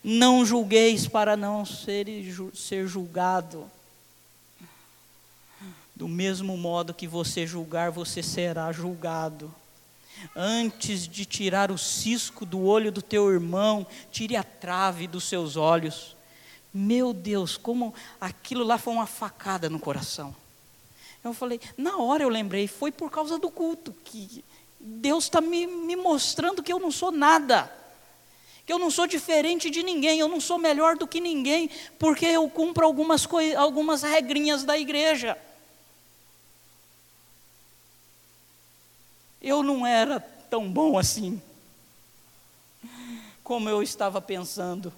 Não 0.02 0.44
julgueis 0.44 1.08
para 1.08 1.36
não 1.36 1.64
ser, 1.64 2.06
ser 2.54 2.86
julgado. 2.86 3.70
Do 5.96 6.06
mesmo 6.06 6.56
modo 6.56 6.92
que 6.92 7.06
você 7.06 7.46
julgar, 7.46 7.90
você 7.90 8.22
será 8.22 8.70
julgado. 8.70 9.54
Antes 10.36 11.08
de 11.08 11.24
tirar 11.24 11.70
o 11.70 11.78
cisco 11.78 12.44
do 12.44 12.62
olho 12.62 12.92
do 12.92 13.00
teu 13.00 13.30
irmão, 13.32 13.86
tire 14.12 14.36
a 14.36 14.42
trave 14.42 15.06
dos 15.06 15.24
seus 15.24 15.56
olhos. 15.56 16.14
Meu 16.72 17.14
Deus, 17.14 17.56
como 17.56 17.94
aquilo 18.20 18.64
lá 18.64 18.76
foi 18.76 18.92
uma 18.92 19.06
facada 19.06 19.70
no 19.70 19.78
coração. 19.78 20.34
Eu 21.24 21.32
falei, 21.32 21.58
na 21.74 21.96
hora 21.96 22.22
eu 22.22 22.28
lembrei, 22.28 22.68
foi 22.68 22.92
por 22.92 23.10
causa 23.10 23.38
do 23.38 23.50
culto, 23.50 23.94
que 24.04 24.44
Deus 24.78 25.24
está 25.24 25.40
me, 25.40 25.66
me 25.66 25.96
mostrando 25.96 26.62
que 26.62 26.70
eu 26.70 26.78
não 26.78 26.90
sou 26.90 27.10
nada, 27.10 27.74
que 28.66 28.72
eu 28.72 28.78
não 28.78 28.90
sou 28.90 29.06
diferente 29.06 29.70
de 29.70 29.82
ninguém, 29.82 30.20
eu 30.20 30.28
não 30.28 30.38
sou 30.38 30.58
melhor 30.58 30.98
do 30.98 31.08
que 31.08 31.20
ninguém, 31.20 31.70
porque 31.98 32.26
eu 32.26 32.46
cumpro 32.50 32.84
algumas, 32.84 33.26
algumas 33.56 34.02
regrinhas 34.02 34.64
da 34.64 34.78
igreja. 34.78 35.38
Eu 39.40 39.62
não 39.62 39.86
era 39.86 40.20
tão 40.50 40.70
bom 40.70 40.98
assim, 40.98 41.40
como 43.42 43.68
eu 43.70 43.82
estava 43.82 44.20
pensando. 44.20 44.92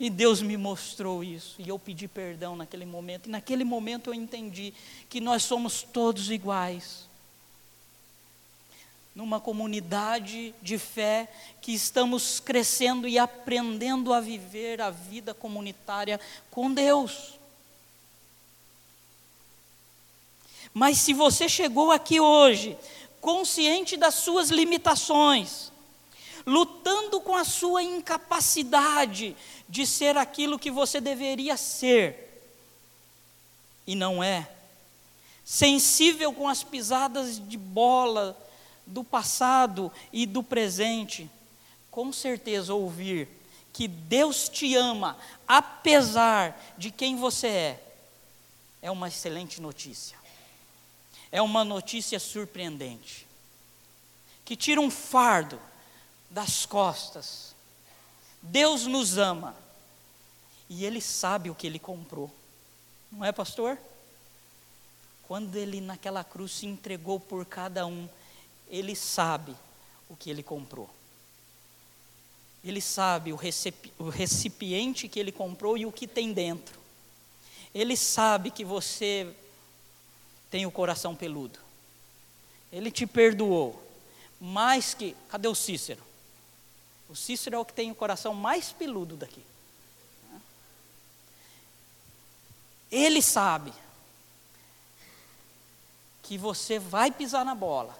E 0.00 0.08
Deus 0.08 0.40
me 0.40 0.56
mostrou 0.56 1.24
isso, 1.24 1.56
e 1.58 1.68
eu 1.68 1.78
pedi 1.78 2.06
perdão 2.06 2.54
naquele 2.54 2.86
momento, 2.86 3.26
e 3.26 3.30
naquele 3.30 3.64
momento 3.64 4.10
eu 4.10 4.14
entendi 4.14 4.72
que 5.08 5.20
nós 5.20 5.42
somos 5.42 5.82
todos 5.82 6.30
iguais. 6.30 7.08
Numa 9.12 9.40
comunidade 9.40 10.54
de 10.62 10.78
fé 10.78 11.28
que 11.60 11.72
estamos 11.72 12.38
crescendo 12.38 13.08
e 13.08 13.18
aprendendo 13.18 14.12
a 14.12 14.20
viver 14.20 14.80
a 14.80 14.90
vida 14.90 15.34
comunitária 15.34 16.20
com 16.48 16.72
Deus. 16.72 17.36
Mas 20.72 20.98
se 20.98 21.12
você 21.12 21.48
chegou 21.48 21.90
aqui 21.90 22.20
hoje, 22.20 22.78
consciente 23.20 23.96
das 23.96 24.14
suas 24.14 24.50
limitações, 24.50 25.67
lutando 26.48 27.20
com 27.20 27.36
a 27.36 27.44
sua 27.44 27.82
incapacidade 27.82 29.36
de 29.68 29.86
ser 29.86 30.16
aquilo 30.16 30.58
que 30.58 30.70
você 30.70 30.98
deveria 30.98 31.58
ser 31.58 32.24
e 33.86 33.94
não 33.94 34.22
é, 34.22 34.50
sensível 35.44 36.32
com 36.32 36.48
as 36.48 36.62
pisadas 36.62 37.38
de 37.38 37.58
bola 37.58 38.34
do 38.86 39.04
passado 39.04 39.92
e 40.10 40.24
do 40.24 40.42
presente, 40.42 41.30
com 41.90 42.10
certeza 42.14 42.72
ouvir 42.72 43.28
que 43.70 43.86
Deus 43.86 44.48
te 44.48 44.74
ama, 44.74 45.18
apesar 45.46 46.58
de 46.78 46.90
quem 46.90 47.16
você 47.16 47.46
é, 47.46 47.82
é 48.80 48.90
uma 48.90 49.08
excelente 49.08 49.60
notícia. 49.60 50.16
É 51.30 51.42
uma 51.42 51.62
notícia 51.62 52.18
surpreendente, 52.18 53.26
que 54.46 54.56
tira 54.56 54.80
um 54.80 54.90
fardo 54.90 55.60
das 56.30 56.66
costas. 56.66 57.54
Deus 58.42 58.86
nos 58.86 59.18
ama 59.18 59.54
e 60.68 60.84
Ele 60.84 61.00
sabe 61.00 61.50
o 61.50 61.54
que 61.54 61.66
Ele 61.66 61.78
comprou, 61.78 62.30
não 63.10 63.24
é, 63.24 63.32
pastor? 63.32 63.78
Quando 65.26 65.56
Ele 65.56 65.80
naquela 65.80 66.22
cruz 66.22 66.52
se 66.52 66.66
entregou 66.66 67.18
por 67.18 67.44
cada 67.44 67.86
um, 67.86 68.08
Ele 68.68 68.94
sabe 68.94 69.54
o 70.08 70.16
que 70.16 70.30
Ele 70.30 70.42
comprou. 70.42 70.88
Ele 72.64 72.80
sabe 72.80 73.32
o 73.32 74.08
recipiente 74.08 75.08
que 75.08 75.18
Ele 75.18 75.32
comprou 75.32 75.78
e 75.78 75.86
o 75.86 75.92
que 75.92 76.06
tem 76.06 76.32
dentro. 76.32 76.78
Ele 77.74 77.96
sabe 77.96 78.50
que 78.50 78.64
você 78.64 79.32
tem 80.50 80.66
o 80.66 80.70
coração 80.70 81.14
peludo. 81.14 81.58
Ele 82.72 82.90
te 82.90 83.06
perdoou. 83.06 83.82
Mais 84.40 84.94
que. 84.94 85.16
Cadê 85.28 85.48
o 85.48 85.54
Cícero? 85.54 86.02
O 87.08 87.16
Cícero 87.16 87.56
é 87.56 87.58
o 87.58 87.64
que 87.64 87.72
tem 87.72 87.90
o 87.90 87.94
coração 87.94 88.34
mais 88.34 88.70
peludo 88.70 89.16
daqui. 89.16 89.44
Ele 92.90 93.22
sabe 93.22 93.72
que 96.22 96.36
você 96.36 96.78
vai 96.78 97.10
pisar 97.10 97.44
na 97.44 97.54
bola, 97.54 97.98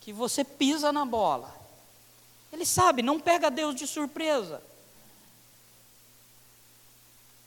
que 0.00 0.12
você 0.12 0.44
pisa 0.44 0.92
na 0.92 1.04
bola. 1.04 1.54
Ele 2.52 2.66
sabe, 2.66 3.02
não 3.02 3.20
pega 3.20 3.50
Deus 3.50 3.74
de 3.74 3.86
surpresa. 3.86 4.62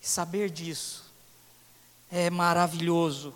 Saber 0.02 0.50
disso 0.50 1.04
é 2.12 2.30
maravilhoso. 2.30 3.36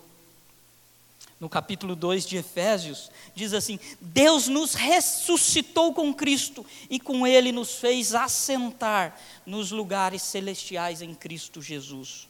No 1.39 1.47
capítulo 1.47 1.95
2 1.95 2.25
de 2.25 2.35
Efésios, 2.35 3.09
diz 3.33 3.53
assim: 3.53 3.79
Deus 4.01 4.49
nos 4.49 4.73
ressuscitou 4.73 5.93
com 5.93 6.13
Cristo 6.13 6.65
e 6.89 6.99
com 6.99 7.25
Ele 7.25 7.53
nos 7.53 7.75
fez 7.75 8.13
assentar 8.13 9.17
nos 9.45 9.71
lugares 9.71 10.21
celestiais 10.21 11.01
em 11.01 11.15
Cristo 11.15 11.61
Jesus, 11.61 12.27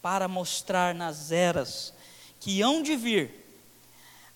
para 0.00 0.26
mostrar 0.26 0.94
nas 0.94 1.30
eras 1.30 1.92
que 2.40 2.62
hão 2.62 2.82
de 2.82 2.96
vir 2.96 3.30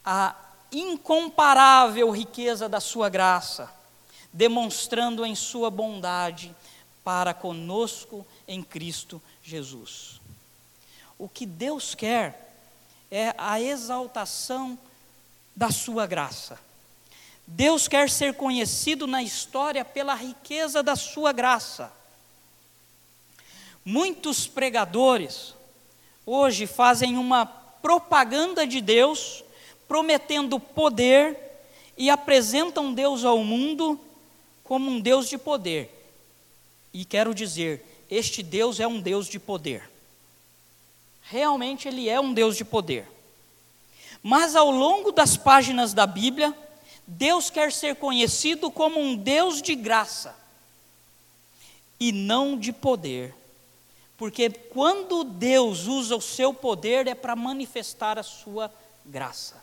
a 0.04 0.36
incomparável 0.70 2.10
riqueza 2.10 2.68
da 2.68 2.80
Sua 2.80 3.08
graça, 3.08 3.72
demonstrando 4.30 5.24
em 5.24 5.34
Sua 5.34 5.70
bondade 5.70 6.54
para 7.02 7.32
conosco 7.32 8.26
em 8.46 8.62
Cristo 8.62 9.20
Jesus. 9.42 10.20
O 11.18 11.26
que 11.26 11.46
Deus 11.46 11.94
quer 11.94 12.47
é 13.10 13.34
a 13.38 13.60
exaltação 13.60 14.78
da 15.54 15.70
sua 15.70 16.06
graça. 16.06 16.58
Deus 17.46 17.88
quer 17.88 18.10
ser 18.10 18.34
conhecido 18.34 19.06
na 19.06 19.22
história 19.22 19.84
pela 19.84 20.14
riqueza 20.14 20.82
da 20.82 20.94
sua 20.94 21.32
graça. 21.32 21.90
Muitos 23.84 24.46
pregadores 24.46 25.54
hoje 26.26 26.66
fazem 26.66 27.16
uma 27.16 27.46
propaganda 27.46 28.66
de 28.66 28.82
Deus, 28.82 29.42
prometendo 29.86 30.60
poder 30.60 31.38
e 31.96 32.10
apresentam 32.10 32.92
Deus 32.92 33.24
ao 33.24 33.42
mundo 33.42 33.98
como 34.62 34.90
um 34.90 35.00
Deus 35.00 35.28
de 35.28 35.38
poder. 35.38 35.90
E 36.92 37.04
quero 37.04 37.34
dizer, 37.34 38.04
este 38.10 38.42
Deus 38.42 38.78
é 38.78 38.86
um 38.86 39.00
Deus 39.00 39.26
de 39.26 39.38
poder. 39.38 39.88
Realmente 41.30 41.86
ele 41.86 42.08
é 42.08 42.18
um 42.18 42.32
Deus 42.32 42.56
de 42.56 42.64
poder. 42.64 43.06
Mas 44.22 44.56
ao 44.56 44.70
longo 44.70 45.12
das 45.12 45.36
páginas 45.36 45.92
da 45.92 46.06
Bíblia, 46.06 46.56
Deus 47.06 47.50
quer 47.50 47.70
ser 47.70 47.96
conhecido 47.96 48.70
como 48.70 48.98
um 48.98 49.14
Deus 49.14 49.60
de 49.60 49.74
graça 49.74 50.34
e 52.00 52.12
não 52.12 52.58
de 52.58 52.72
poder. 52.72 53.34
Porque 54.16 54.48
quando 54.48 55.22
Deus 55.22 55.86
usa 55.86 56.16
o 56.16 56.20
seu 56.20 56.52
poder 56.54 57.06
é 57.06 57.14
para 57.14 57.36
manifestar 57.36 58.18
a 58.18 58.22
sua 58.22 58.72
graça. 59.04 59.62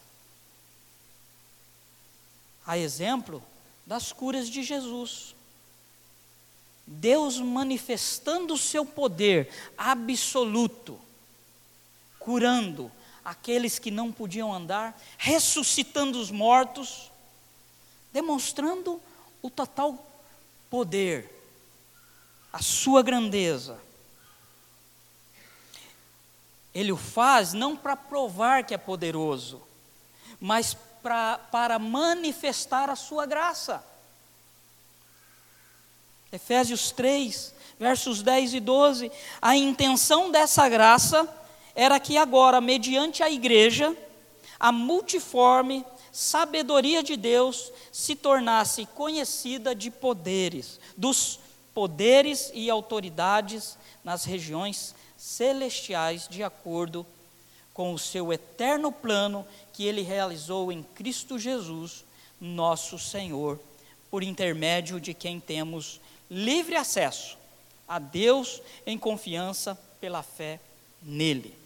A 2.65 2.77
exemplo 2.77 3.43
das 3.87 4.11
curas 4.11 4.49
de 4.49 4.61
Jesus. 4.61 5.33
Deus 6.87 7.39
manifestando 7.39 8.53
o 8.53 8.57
seu 8.57 8.85
poder 8.85 9.49
absoluto 9.75 10.99
curando 12.25 12.91
aqueles 13.23 13.77
que 13.77 13.91
não 13.91 14.11
podiam 14.11 14.51
andar, 14.51 14.99
ressuscitando 15.17 16.19
os 16.19 16.31
mortos, 16.31 17.11
demonstrando 18.11 18.99
o 19.43 19.49
total 19.49 20.03
poder, 20.71 21.31
a 22.51 22.61
sua 22.61 23.03
grandeza. 23.03 23.79
Ele 26.73 26.91
o 26.91 26.97
faz 26.97 27.53
não 27.53 27.77
para 27.77 27.95
provar 27.95 28.63
que 28.63 28.73
é 28.73 28.77
poderoso, 28.77 29.61
mas 30.39 30.75
pra, 31.03 31.37
para 31.37 31.77
manifestar 31.77 32.89
a 32.89 32.95
sua 32.95 33.27
graça. 33.27 33.85
Efésios 36.31 36.91
3, 36.91 37.53
versos 37.79 38.23
10 38.23 38.55
e 38.55 38.59
12. 38.59 39.11
A 39.41 39.55
intenção 39.55 40.31
dessa 40.31 40.67
graça 40.67 41.44
era 41.75 41.99
que 41.99 42.17
agora, 42.17 42.61
mediante 42.61 43.21
a 43.21 43.29
igreja, 43.29 43.95
a 44.59 44.71
multiforme 44.71 45.85
sabedoria 46.11 47.03
de 47.03 47.17
Deus 47.17 47.71
se 47.91 48.15
tornasse 48.15 48.85
conhecida 48.85 49.75
de 49.75 49.91
poderes, 49.91 50.79
dos 50.95 51.39
poderes 51.73 52.49
e 52.53 52.69
autoridades 52.69 53.77
nas 54.01 54.23
regiões 54.23 54.95
celestiais, 55.17 56.27
de 56.29 56.41
acordo 56.41 57.05
com 57.73 57.93
o 57.93 57.99
seu 57.99 58.31
eterno 58.31 58.89
plano 58.89 59.45
que 59.73 59.85
ele 59.85 60.01
realizou 60.01 60.71
em 60.71 60.81
Cristo 60.81 61.37
Jesus, 61.37 62.05
nosso 62.39 62.97
Senhor, 62.97 63.59
por 64.09 64.23
intermédio 64.23 65.01
de 65.01 65.13
quem 65.13 65.41
temos 65.41 65.99
livre 66.31 66.77
acesso 66.77 67.37
a 67.85 67.99
Deus 67.99 68.61
em 68.85 68.97
confiança 68.97 69.77
pela 69.99 70.23
fé 70.23 70.59
nele. 71.01 71.64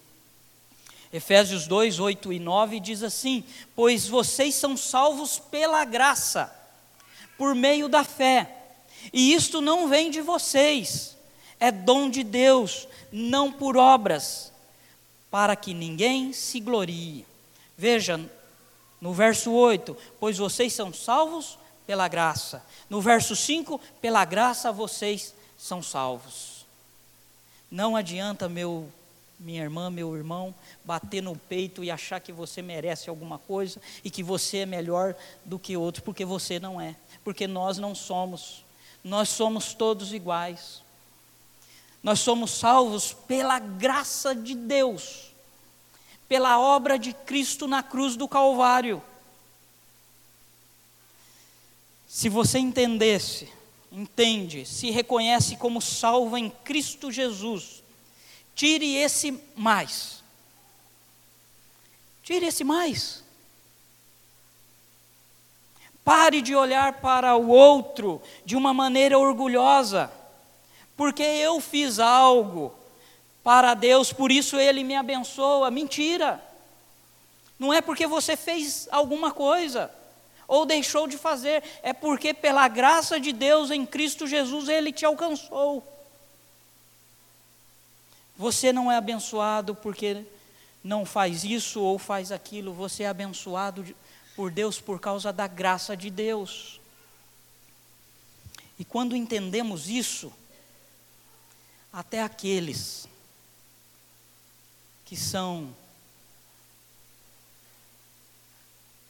Efésios 1.12 1.66
2, 1.66 1.99
8 1.99 2.34
e 2.34 2.39
9 2.39 2.80
diz 2.80 3.01
assim: 3.01 3.43
Pois 3.76 4.07
vocês 4.07 4.53
são 4.55 4.78
salvos 4.78 5.39
pela 5.39 5.84
graça, 5.84 6.53
por 7.38 7.55
meio 7.55 7.89
da 7.89 8.03
fé, 8.03 8.55
e 9.12 9.34
isto 9.34 9.60
não 9.62 9.88
vem 9.88 10.12
de 10.12 10.22
vocês, 10.22 11.18
é 11.60 11.72
dom 11.72 12.10
de 12.10 12.24
Deus, 12.24 12.88
não 13.12 13.51
por 13.51 13.76
obras, 13.76 14.51
para 15.32 15.55
que 15.55 15.74
ninguém 15.74 16.32
se 16.32 16.60
glorie. 16.60 17.26
Veja, 17.78 18.20
no 19.01 19.14
verso 19.14 19.51
8: 19.51 19.97
Pois 20.20 20.38
vocês 20.38 20.74
são 20.74 20.93
salvos 20.93 21.57
pela 21.88 22.07
graça. 22.07 22.64
No 22.88 23.01
verso 23.01 23.36
5: 23.36 23.80
Pela 23.99 24.24
graça 24.26 24.72
vocês 24.72 25.34
são 25.57 25.82
salvos. 25.82 26.66
Não 27.72 27.95
adianta, 27.95 28.47
meu 28.47 28.91
minha 29.40 29.64
irmã, 29.64 29.90
meu 29.90 30.16
irmão, 30.16 30.54
bater 30.84 31.24
no 31.24 31.36
peito 31.36 31.84
e 31.84 31.90
achar 31.90 32.20
que 32.20 32.32
você 32.32 32.62
merece 32.62 33.10
alguma 33.10 33.40
coisa 33.40 33.80
e 34.04 34.12
que 34.12 34.22
você 34.22 34.60
é 34.60 34.66
melhor 34.66 35.16
do 35.46 35.58
que 35.58 35.78
outro, 35.78 36.04
porque 36.04 36.26
você 36.26 36.60
não 36.60 36.80
é, 36.80 36.96
porque 37.24 37.48
nós 37.48 37.78
não 37.78 37.96
somos. 37.96 38.66
Nós 39.04 39.30
somos 39.30 39.74
todos 39.74 40.14
iguais. 40.14 40.82
Nós 42.04 42.20
somos 42.20 42.52
salvos 42.52 43.14
pela 43.14 43.60
graça 43.60 44.36
de 44.36 44.56
Deus, 44.56 45.32
pela 46.28 46.60
obra 46.60 47.00
de 47.00 47.14
Cristo 47.14 47.68
na 47.68 47.82
cruz 47.82 48.16
do 48.16 48.28
Calvário. 48.28 49.02
Se 52.08 52.28
você 52.28 52.60
entendesse, 52.60 53.50
entende, 53.92 54.66
se 54.66 54.90
reconhece 54.92 55.56
como 55.56 55.82
salvo 55.82 56.38
em 56.38 56.50
Cristo 56.50 57.12
Jesus, 57.12 57.84
Tire 58.60 58.97
esse 58.97 59.41
mais. 59.55 60.22
Tire 62.22 62.45
esse 62.45 62.62
mais. 62.62 63.24
Pare 66.03 66.41
de 66.41 66.53
olhar 66.53 66.99
para 66.99 67.38
o 67.38 67.47
outro 67.47 68.22
de 68.43 68.57
uma 68.57 68.74
maneira 68.74 69.18
orgulhosa, 69.18 70.12
porque 70.97 71.24
eu 71.24 71.62
fiz 71.62 71.99
algo 71.99 72.76
para 73.41 73.74
Deus, 73.76 74.12
por 74.12 74.30
isso 74.30 74.60
Ele 74.60 74.84
me 74.84 74.97
abençoa. 74.97 75.72
Mentira. 75.72 76.43
Não 77.57 77.74
é 77.74 77.80
porque 77.80 78.05
você 78.05 78.36
fez 78.36 78.89
alguma 78.91 79.32
coisa 79.32 79.89
ou 80.45 80.66
deixou 80.66 81.07
de 81.07 81.18
fazer, 81.18 81.64
é 81.82 81.93
porque 81.93 82.34
pela 82.34 82.68
graça 82.68 83.22
de 83.22 83.32
Deus 83.32 83.72
em 83.72 83.86
Cristo 83.86 84.28
Jesus 84.28 84.68
Ele 84.68 84.91
te 84.91 85.05
alcançou. 85.05 85.82
Você 88.40 88.72
não 88.72 88.90
é 88.90 88.96
abençoado 88.96 89.76
porque 89.76 90.26
não 90.82 91.06
faz 91.06 91.44
isso 91.44 91.82
ou 91.82 92.00
faz 92.00 92.32
aquilo, 92.32 92.74
você 92.74 93.04
é 93.04 93.10
abençoado 93.10 93.86
por 94.34 94.50
Deus 94.50 94.80
por 94.80 94.98
causa 94.98 95.34
da 95.34 95.46
graça 95.46 95.98
de 95.98 96.10
Deus. 96.10 96.80
E 98.80 98.86
quando 98.86 99.14
entendemos 99.14 99.90
isso, 99.90 100.32
até 101.92 102.24
aqueles 102.24 103.10
que 105.04 105.18
são 105.18 105.76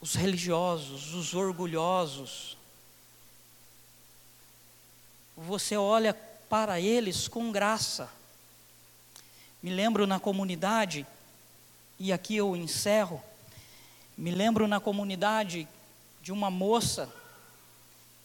os 0.02 0.16
religiosos, 0.16 1.14
os 1.14 1.36
orgulhosos, 1.36 2.58
você 5.38 5.78
olha 5.78 6.16
para 6.16 6.82
eles 6.82 7.28
com 7.28 7.52
graça. 7.52 8.18
Me 9.62 9.70
lembro 9.70 10.08
na 10.08 10.20
comunidade, 10.20 11.06
e 12.00 12.14
aqui 12.14 12.36
eu 12.36 12.56
encerro, 12.56 13.22
me 14.18 14.32
lembro 14.32 14.68
na 14.68 14.80
comunidade 14.80 15.68
de 16.22 16.32
uma 16.32 16.50
moça 16.50 17.10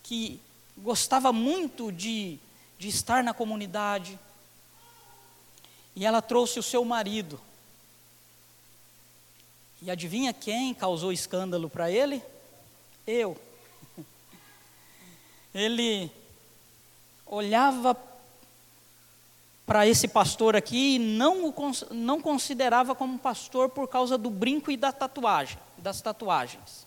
que 0.02 0.40
gostava 0.76 1.32
muito 1.32 1.90
de, 1.90 2.38
de 2.78 2.88
estar 2.88 3.22
na 3.22 3.32
comunidade, 3.34 4.18
E 5.96 6.04
ela 6.04 6.20
trouxe 6.20 6.58
o 6.58 6.62
seu 6.62 6.84
marido. 6.84 7.40
E 9.80 9.90
adivinha 9.90 10.32
quem 10.32 10.74
causou 10.74 11.12
escândalo 11.12 11.70
para 11.70 11.90
ele? 11.90 12.20
Eu. 13.06 13.40
Ele 15.54 16.10
olhava 17.26 17.94
para 19.66 19.86
esse 19.86 20.06
pastor 20.06 20.54
aqui 20.54 20.96
e 20.96 20.98
não 20.98 21.46
o 21.48 21.54
não 21.90 22.20
considerava 22.20 22.94
como 22.94 23.18
pastor 23.18 23.70
por 23.70 23.88
causa 23.88 24.18
do 24.18 24.28
brinco 24.28 24.70
e 24.70 24.76
da 24.76 24.92
tatuagem, 24.92 25.58
das 25.78 26.00
tatuagens. 26.00 26.86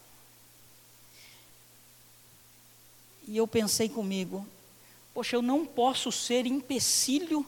E 3.27 3.35
eu 3.35 3.47
pensei 3.47 3.89
comigo, 3.89 4.47
poxa, 5.13 5.35
eu 5.35 5.41
não 5.41 5.65
posso 5.65 6.11
ser 6.11 6.45
empecilho 6.45 7.45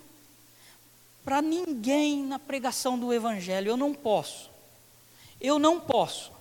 para 1.24 1.42
ninguém 1.42 2.24
na 2.24 2.40
pregação 2.40 2.98
do 2.98 3.14
evangelho, 3.14 3.70
eu 3.70 3.78
não 3.78 3.94
posso. 3.94 4.50
Eu 5.40 5.60
não 5.60 5.80
posso. 5.80 6.32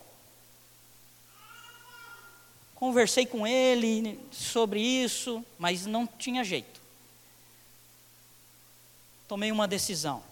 Conversei 2.75 3.27
com 3.27 3.47
ele 3.47 4.19
sobre 4.33 4.81
isso, 4.81 5.45
mas 5.59 5.85
não 5.85 6.07
tinha 6.07 6.43
jeito 6.43 6.78
tomei 9.29 9.53
uma 9.53 9.69
decisão. 9.69 10.23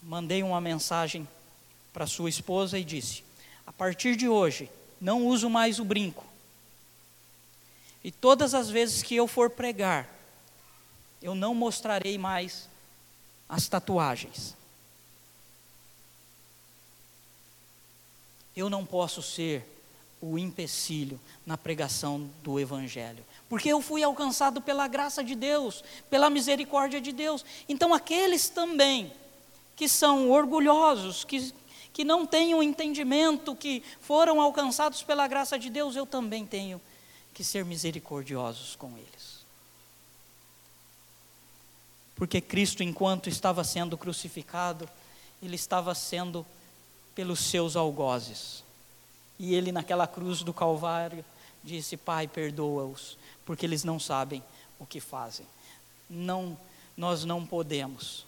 Mandei 0.00 0.42
uma 0.42 0.60
mensagem 0.60 1.28
para 1.92 2.06
sua 2.06 2.30
esposa 2.30 2.78
e 2.78 2.84
disse: 2.84 3.24
a 3.66 3.72
partir 3.72 4.14
de 4.14 4.28
hoje, 4.28 4.70
não 5.00 5.26
uso 5.26 5.50
mais 5.50 5.80
o 5.80 5.84
brinco. 5.84 6.24
E 8.04 8.12
todas 8.12 8.54
as 8.54 8.70
vezes 8.70 9.02
que 9.02 9.16
eu 9.16 9.26
for 9.26 9.50
pregar, 9.50 10.08
eu 11.20 11.34
não 11.34 11.54
mostrarei 11.54 12.16
mais 12.16 12.68
as 13.48 13.66
tatuagens. 13.66 14.54
Eu 18.54 18.70
não 18.70 18.86
posso 18.86 19.20
ser 19.22 19.66
o 20.20 20.38
empecilho 20.38 21.20
na 21.44 21.58
pregação 21.58 22.30
do 22.42 22.58
Evangelho. 22.58 23.24
Porque 23.48 23.68
eu 23.68 23.80
fui 23.80 24.02
alcançado 24.02 24.60
pela 24.60 24.88
graça 24.88 25.22
de 25.22 25.34
Deus, 25.34 25.84
pela 26.10 26.28
misericórdia 26.28 27.00
de 27.00 27.12
Deus. 27.12 27.44
Então, 27.68 27.94
aqueles 27.94 28.48
também 28.48 29.12
que 29.76 29.88
são 29.88 30.30
orgulhosos, 30.30 31.24
que, 31.24 31.52
que 31.92 32.04
não 32.04 32.26
têm 32.26 32.54
o 32.54 32.58
um 32.58 32.62
entendimento, 32.62 33.54
que 33.54 33.82
foram 34.00 34.40
alcançados 34.40 35.02
pela 35.02 35.28
graça 35.28 35.58
de 35.58 35.70
Deus, 35.70 35.94
eu 35.94 36.06
também 36.06 36.44
tenho 36.44 36.80
que 37.32 37.44
ser 37.44 37.64
misericordiosos 37.64 38.74
com 38.74 38.88
eles. 38.96 39.44
Porque 42.16 42.40
Cristo, 42.40 42.82
enquanto 42.82 43.28
estava 43.28 43.62
sendo 43.62 43.96
crucificado, 43.98 44.88
ele 45.42 45.54
estava 45.54 45.94
sendo 45.94 46.44
pelos 47.14 47.40
seus 47.40 47.76
algozes 47.76 48.64
e 49.38 49.54
ele, 49.54 49.70
naquela 49.70 50.06
cruz 50.06 50.42
do 50.42 50.52
Calvário, 50.52 51.24
disse: 51.66 51.96
Pai, 51.96 52.26
perdoa-os, 52.26 53.18
porque 53.44 53.66
eles 53.66 53.84
não 53.84 53.98
sabem 54.00 54.42
o 54.78 54.86
que 54.86 55.00
fazem. 55.00 55.46
Não, 56.08 56.56
nós 56.96 57.24
não 57.24 57.44
podemos 57.44 58.24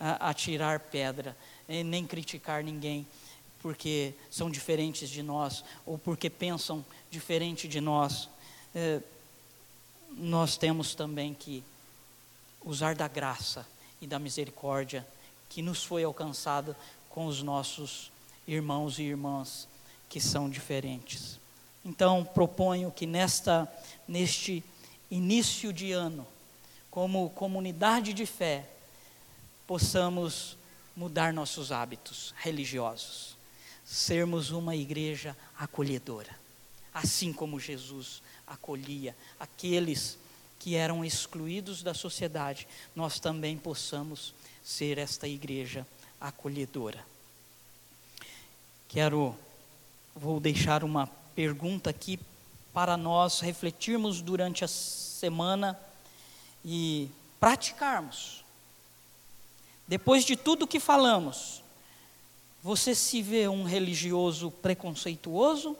atirar 0.00 0.80
pedra, 0.80 1.36
nem 1.68 2.06
criticar 2.06 2.62
ninguém, 2.64 3.06
porque 3.60 4.14
são 4.30 4.50
diferentes 4.50 5.10
de 5.10 5.22
nós, 5.22 5.64
ou 5.84 5.98
porque 5.98 6.30
pensam 6.30 6.84
diferente 7.10 7.68
de 7.68 7.80
nós. 7.80 8.28
É, 8.74 9.00
nós 10.16 10.56
temos 10.56 10.94
também 10.94 11.34
que 11.34 11.62
usar 12.64 12.94
da 12.94 13.08
graça 13.08 13.66
e 14.00 14.06
da 14.06 14.18
misericórdia 14.18 15.06
que 15.48 15.62
nos 15.62 15.84
foi 15.84 16.04
alcançada 16.04 16.76
com 17.08 17.26
os 17.26 17.42
nossos 17.42 18.10
irmãos 18.46 18.98
e 18.98 19.02
irmãs 19.02 19.68
que 20.08 20.20
são 20.20 20.48
diferentes. 20.48 21.38
Então, 21.88 22.22
proponho 22.22 22.92
que 22.92 23.06
nesta 23.06 23.66
neste 24.06 24.62
início 25.10 25.72
de 25.72 25.90
ano, 25.90 26.26
como 26.90 27.30
comunidade 27.30 28.12
de 28.12 28.26
fé, 28.26 28.68
possamos 29.66 30.58
mudar 30.94 31.32
nossos 31.32 31.72
hábitos 31.72 32.34
religiosos, 32.36 33.38
sermos 33.86 34.50
uma 34.50 34.76
igreja 34.76 35.34
acolhedora, 35.58 36.38
assim 36.92 37.32
como 37.32 37.58
Jesus 37.58 38.22
acolhia 38.46 39.16
aqueles 39.40 40.18
que 40.58 40.74
eram 40.74 41.02
excluídos 41.02 41.82
da 41.82 41.94
sociedade, 41.94 42.68
nós 42.94 43.18
também 43.18 43.56
possamos 43.56 44.34
ser 44.62 44.98
esta 44.98 45.26
igreja 45.26 45.86
acolhedora. 46.20 47.02
Quero 48.88 49.34
vou 50.14 50.40
deixar 50.40 50.82
uma 50.82 51.06
pergunta 51.38 51.90
aqui 51.90 52.18
para 52.74 52.96
nós 52.96 53.38
refletirmos 53.38 54.20
durante 54.20 54.64
a 54.64 54.66
semana 54.66 55.78
e 56.64 57.08
praticarmos. 57.38 58.44
Depois 59.86 60.24
de 60.24 60.34
tudo 60.34 60.66
que 60.66 60.80
falamos, 60.80 61.62
você 62.60 62.92
se 62.92 63.22
vê 63.22 63.46
um 63.46 63.62
religioso 63.62 64.50
preconceituoso 64.50 65.76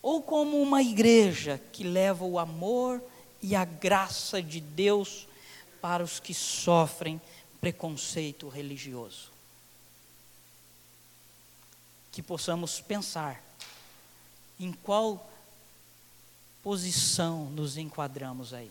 ou 0.00 0.22
como 0.22 0.62
uma 0.62 0.80
igreja 0.80 1.60
que 1.72 1.82
leva 1.82 2.24
o 2.24 2.38
amor 2.38 3.02
e 3.42 3.56
a 3.56 3.64
graça 3.64 4.40
de 4.40 4.60
Deus 4.60 5.26
para 5.80 6.04
os 6.04 6.20
que 6.20 6.32
sofrem 6.32 7.20
preconceito 7.60 8.48
religioso? 8.48 9.32
que 12.12 12.22
possamos 12.22 12.80
pensar 12.80 13.49
em 14.60 14.72
qual 14.72 15.30
posição 16.62 17.46
nos 17.50 17.76
enquadramos 17.76 18.52
aí. 18.52 18.70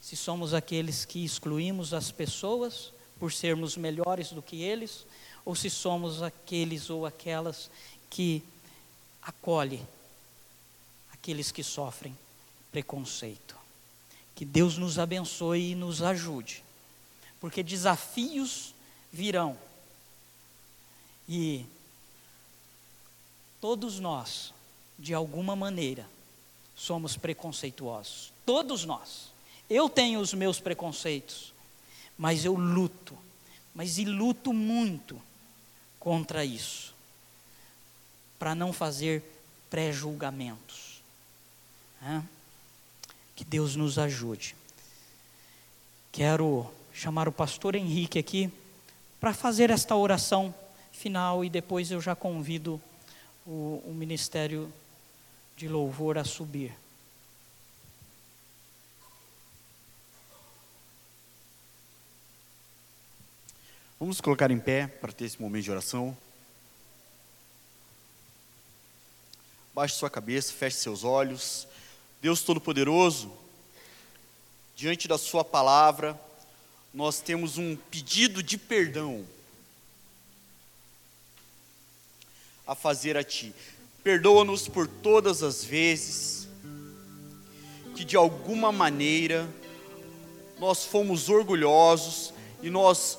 Se 0.00 0.14
somos 0.14 0.54
aqueles 0.54 1.04
que 1.04 1.24
excluímos 1.24 1.94
as 1.94 2.12
pessoas 2.12 2.92
por 3.18 3.32
sermos 3.32 3.76
melhores 3.76 4.30
do 4.30 4.42
que 4.42 4.62
eles, 4.62 5.06
ou 5.44 5.54
se 5.54 5.70
somos 5.70 6.22
aqueles 6.22 6.90
ou 6.90 7.06
aquelas 7.06 7.70
que 8.10 8.42
acolhe 9.22 9.82
aqueles 11.12 11.50
que 11.50 11.62
sofrem 11.62 12.16
preconceito. 12.70 13.56
Que 14.34 14.44
Deus 14.44 14.76
nos 14.76 14.98
abençoe 14.98 15.72
e 15.72 15.74
nos 15.74 16.02
ajude, 16.02 16.62
porque 17.40 17.62
desafios 17.62 18.74
virão. 19.10 19.58
E 21.28 21.64
Todos 23.68 23.98
nós, 23.98 24.54
de 24.96 25.12
alguma 25.12 25.56
maneira, 25.56 26.06
somos 26.76 27.16
preconceituosos. 27.16 28.32
Todos 28.44 28.84
nós. 28.84 29.32
Eu 29.68 29.88
tenho 29.88 30.20
os 30.20 30.32
meus 30.32 30.60
preconceitos, 30.60 31.52
mas 32.16 32.44
eu 32.44 32.54
luto, 32.54 33.18
mas 33.74 33.98
e 33.98 34.04
luto 34.04 34.52
muito 34.52 35.20
contra 35.98 36.44
isso, 36.44 36.94
para 38.38 38.54
não 38.54 38.72
fazer 38.72 39.24
pré-julgamentos. 39.68 41.02
Que 43.34 43.44
Deus 43.44 43.74
nos 43.74 43.98
ajude. 43.98 44.54
Quero 46.12 46.72
chamar 46.94 47.28
o 47.28 47.32
pastor 47.32 47.74
Henrique 47.74 48.16
aqui 48.16 48.48
para 49.18 49.34
fazer 49.34 49.70
esta 49.70 49.96
oração 49.96 50.54
final 50.92 51.44
e 51.44 51.50
depois 51.50 51.90
eu 51.90 52.00
já 52.00 52.14
convido 52.14 52.80
o, 53.46 53.82
o 53.86 53.94
ministério 53.94 54.72
de 55.56 55.68
louvor 55.68 56.18
a 56.18 56.24
subir. 56.24 56.74
Vamos 63.98 64.20
colocar 64.20 64.50
em 64.50 64.58
pé 64.58 64.86
para 64.86 65.12
ter 65.12 65.24
esse 65.24 65.40
momento 65.40 65.64
de 65.64 65.70
oração. 65.70 66.16
Baixe 69.72 69.94
sua 69.94 70.10
cabeça, 70.10 70.52
feche 70.52 70.76
seus 70.76 71.04
olhos. 71.04 71.66
Deus 72.20 72.42
Todo-Poderoso, 72.42 73.32
diante 74.74 75.06
da 75.06 75.16
Sua 75.16 75.44
palavra, 75.44 76.18
nós 76.92 77.20
temos 77.20 77.56
um 77.56 77.76
pedido 77.76 78.42
de 78.42 78.58
perdão 78.58 79.24
a 82.66 82.74
fazer 82.74 83.16
a 83.16 83.22
Ti. 83.22 83.54
Perdoa-nos 84.02 84.68
por 84.68 84.86
todas 84.86 85.42
as 85.42 85.64
vezes 85.64 86.48
que 87.94 88.04
de 88.04 88.16
alguma 88.16 88.70
maneira 88.70 89.48
nós 90.58 90.84
fomos 90.84 91.28
orgulhosos 91.28 92.32
e 92.62 92.70
nós, 92.70 93.18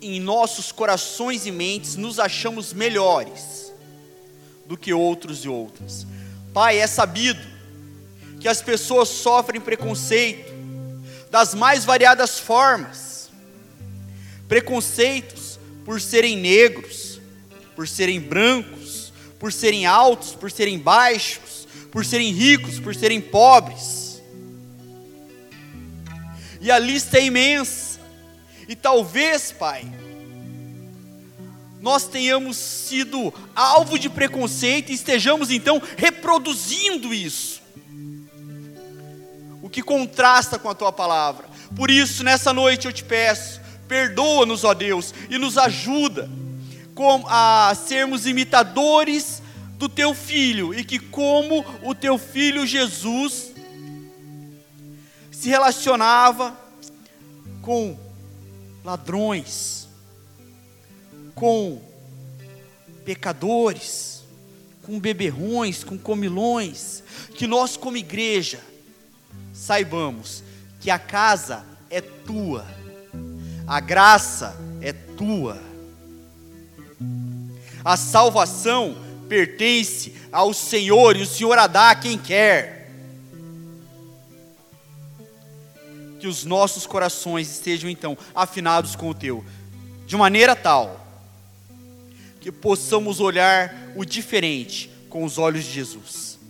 em 0.00 0.20
nossos 0.20 0.72
corações 0.72 1.46
e 1.46 1.50
mentes, 1.50 1.96
nos 1.96 2.18
achamos 2.18 2.72
melhores 2.72 3.72
do 4.66 4.76
que 4.76 4.92
outros 4.92 5.44
e 5.44 5.48
outras. 5.48 6.06
Pai, 6.52 6.78
é 6.78 6.86
sabido 6.86 7.40
que 8.40 8.48
as 8.48 8.60
pessoas 8.62 9.08
sofrem 9.08 9.60
preconceito, 9.60 10.54
das 11.30 11.54
mais 11.54 11.84
variadas 11.84 12.38
formas. 12.38 13.30
Preconceitos 14.48 15.58
por 15.84 16.00
serem 16.00 16.36
negros, 16.36 17.05
por 17.76 17.86
serem 17.86 18.18
brancos, 18.18 19.12
por 19.38 19.52
serem 19.52 19.84
altos, 19.84 20.34
por 20.34 20.50
serem 20.50 20.78
baixos, 20.78 21.68
por 21.92 22.04
serem 22.04 22.32
ricos, 22.32 22.80
por 22.80 22.94
serem 22.94 23.20
pobres. 23.20 24.22
E 26.60 26.70
a 26.70 26.78
lista 26.78 27.18
é 27.18 27.26
imensa. 27.26 28.00
E 28.66 28.74
talvez, 28.74 29.52
Pai, 29.52 29.84
nós 31.80 32.08
tenhamos 32.08 32.56
sido 32.56 33.32
alvo 33.54 33.98
de 33.98 34.08
preconceito 34.08 34.90
e 34.90 34.94
estejamos 34.94 35.50
então 35.50 35.80
reproduzindo 35.96 37.12
isso. 37.12 37.60
O 39.62 39.68
que 39.68 39.82
contrasta 39.82 40.58
com 40.58 40.70
a 40.70 40.74
tua 40.74 40.90
palavra. 40.90 41.46
Por 41.76 41.90
isso, 41.90 42.24
nessa 42.24 42.52
noite 42.52 42.86
eu 42.86 42.92
te 42.92 43.04
peço, 43.04 43.60
perdoa-nos, 43.86 44.64
ó 44.64 44.72
Deus, 44.72 45.12
e 45.28 45.36
nos 45.36 45.58
ajuda 45.58 46.28
a 47.28 47.74
sermos 47.74 48.26
imitadores 48.26 49.42
do 49.76 49.88
teu 49.88 50.14
filho 50.14 50.74
e 50.74 50.84
que, 50.84 50.98
como 50.98 51.64
o 51.82 51.94
teu 51.94 52.16
filho 52.16 52.66
Jesus 52.66 53.52
se 55.30 55.48
relacionava 55.48 56.56
com 57.60 57.98
ladrões, 58.82 59.88
com 61.34 61.82
pecadores, 63.04 64.22
com 64.82 64.98
beberrões, 64.98 65.84
com 65.84 65.98
comilões, 65.98 67.02
que 67.34 67.46
nós, 67.46 67.76
como 67.76 67.96
igreja, 67.96 68.60
saibamos 69.52 70.42
que 70.80 70.90
a 70.90 70.98
casa 70.98 71.66
é 71.90 72.00
tua, 72.00 72.66
a 73.66 73.80
graça 73.80 74.56
é 74.80 74.92
tua, 74.92 75.60
a 77.86 77.96
salvação 77.96 78.96
pertence 79.28 80.12
ao 80.32 80.52
Senhor 80.52 81.16
e 81.16 81.22
o 81.22 81.26
Senhor 81.26 81.56
a 81.56 81.68
dá 81.68 81.90
a 81.90 81.94
quem 81.94 82.18
quer. 82.18 82.90
Que 86.18 86.26
os 86.26 86.44
nossos 86.44 86.84
corações 86.84 87.48
estejam 87.48 87.88
então 87.88 88.18
afinados 88.34 88.96
com 88.96 89.08
o 89.08 89.14
teu, 89.14 89.44
de 90.04 90.16
maneira 90.16 90.56
tal 90.56 91.06
que 92.40 92.50
possamos 92.50 93.20
olhar 93.20 93.92
o 93.94 94.04
diferente 94.04 94.90
com 95.08 95.22
os 95.22 95.38
olhos 95.38 95.64
de 95.64 95.70
Jesus. 95.70 96.40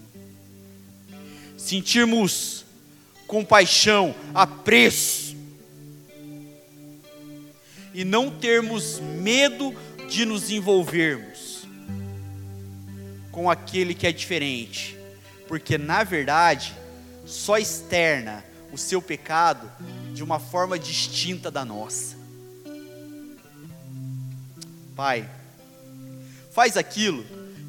Sentirmos 1.59 2.65
compaixão, 3.27 4.15
apreço. 4.35 5.37
E 7.93 8.05
não 8.05 8.31
termos 8.31 9.01
medo 9.01 9.75
de 10.09 10.25
nos 10.25 10.51
envolvermos 10.51 11.67
com 13.31 13.51
aquele 13.51 13.95
que 13.95 14.07
é 14.07 14.13
diferente, 14.13 14.97
porque 15.47 15.77
na 15.77 16.03
verdade 16.05 16.75
só 17.27 17.59
externa 17.59 18.45
o 18.73 18.79
seu 18.79 19.03
pecado 19.03 19.71
de 20.15 20.23
uma 20.23 20.39
forma 20.39 20.79
distinta 20.79 21.51
da 21.51 21.65
nossa. 21.65 22.17
Pai, 24.95 25.29
faz 26.53 26.77
aquilo 26.77 27.25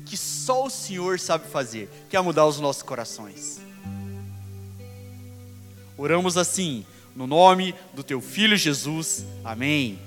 que 0.06 0.16
só 0.16 0.66
o 0.66 0.70
Senhor 0.70 1.20
sabe 1.20 1.50
fazer, 1.50 1.90
que 2.10 2.16
é 2.16 2.22
mudar 2.22 2.46
os 2.46 2.60
nossos 2.60 2.82
corações. 2.82 3.60
Oramos 5.98 6.38
assim, 6.38 6.86
no 7.16 7.28
nome 7.28 7.76
do 7.94 8.04
teu 8.04 8.22
filho 8.22 8.56
Jesus. 8.56 9.26
Amém. 9.44 10.07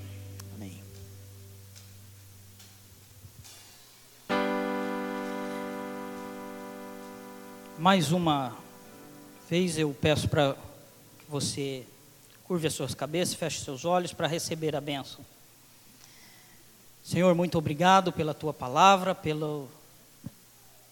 Mais 7.81 8.13
uma 8.13 8.55
vez 9.49 9.79
eu 9.79 9.97
peço 9.99 10.29
para 10.29 10.53
que 11.19 11.25
você 11.27 11.87
curve 12.45 12.67
as 12.67 12.75
suas 12.75 12.95
cabeças, 12.95 13.35
feche 13.35 13.65
seus 13.65 13.87
olhos 13.87 14.13
para 14.13 14.27
receber 14.27 14.77
a 14.77 14.83
bênção. 14.83 15.25
Senhor, 17.03 17.35
muito 17.35 17.57
obrigado 17.57 18.13
pela 18.13 18.35
tua 18.35 18.53
palavra, 18.53 19.15
pelo 19.15 19.67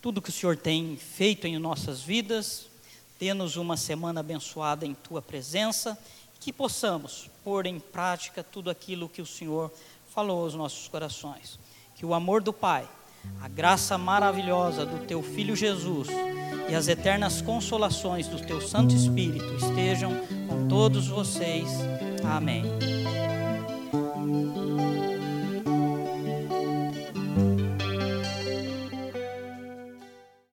tudo 0.00 0.22
que 0.22 0.30
o 0.30 0.32
Senhor 0.32 0.56
tem 0.56 0.96
feito 0.96 1.46
em 1.46 1.58
nossas 1.58 2.00
vidas. 2.00 2.68
Dê-nos 3.20 3.56
uma 3.56 3.76
semana 3.76 4.20
abençoada 4.20 4.86
em 4.86 4.94
tua 4.94 5.20
presença, 5.20 5.98
que 6.40 6.50
possamos 6.50 7.28
pôr 7.44 7.66
em 7.66 7.78
prática 7.78 8.42
tudo 8.42 8.70
aquilo 8.70 9.10
que 9.10 9.20
o 9.20 9.26
Senhor 9.26 9.70
falou 10.14 10.42
aos 10.42 10.54
nossos 10.54 10.88
corações. 10.88 11.58
Que 11.96 12.06
o 12.06 12.14
amor 12.14 12.42
do 12.42 12.50
Pai, 12.50 12.88
a 13.40 13.48
graça 13.48 13.96
maravilhosa 13.96 14.84
do 14.84 15.06
teu 15.06 15.22
filho 15.22 15.54
Jesus 15.56 16.08
e 16.68 16.74
as 16.74 16.88
eternas 16.88 17.40
consolações 17.40 18.28
do 18.28 18.38
teu 18.40 18.60
Santo 18.60 18.94
Espírito 18.94 19.54
estejam 19.56 20.12
com 20.46 20.68
todos 20.68 21.08
vocês. 21.08 21.68
Amém. 22.24 22.64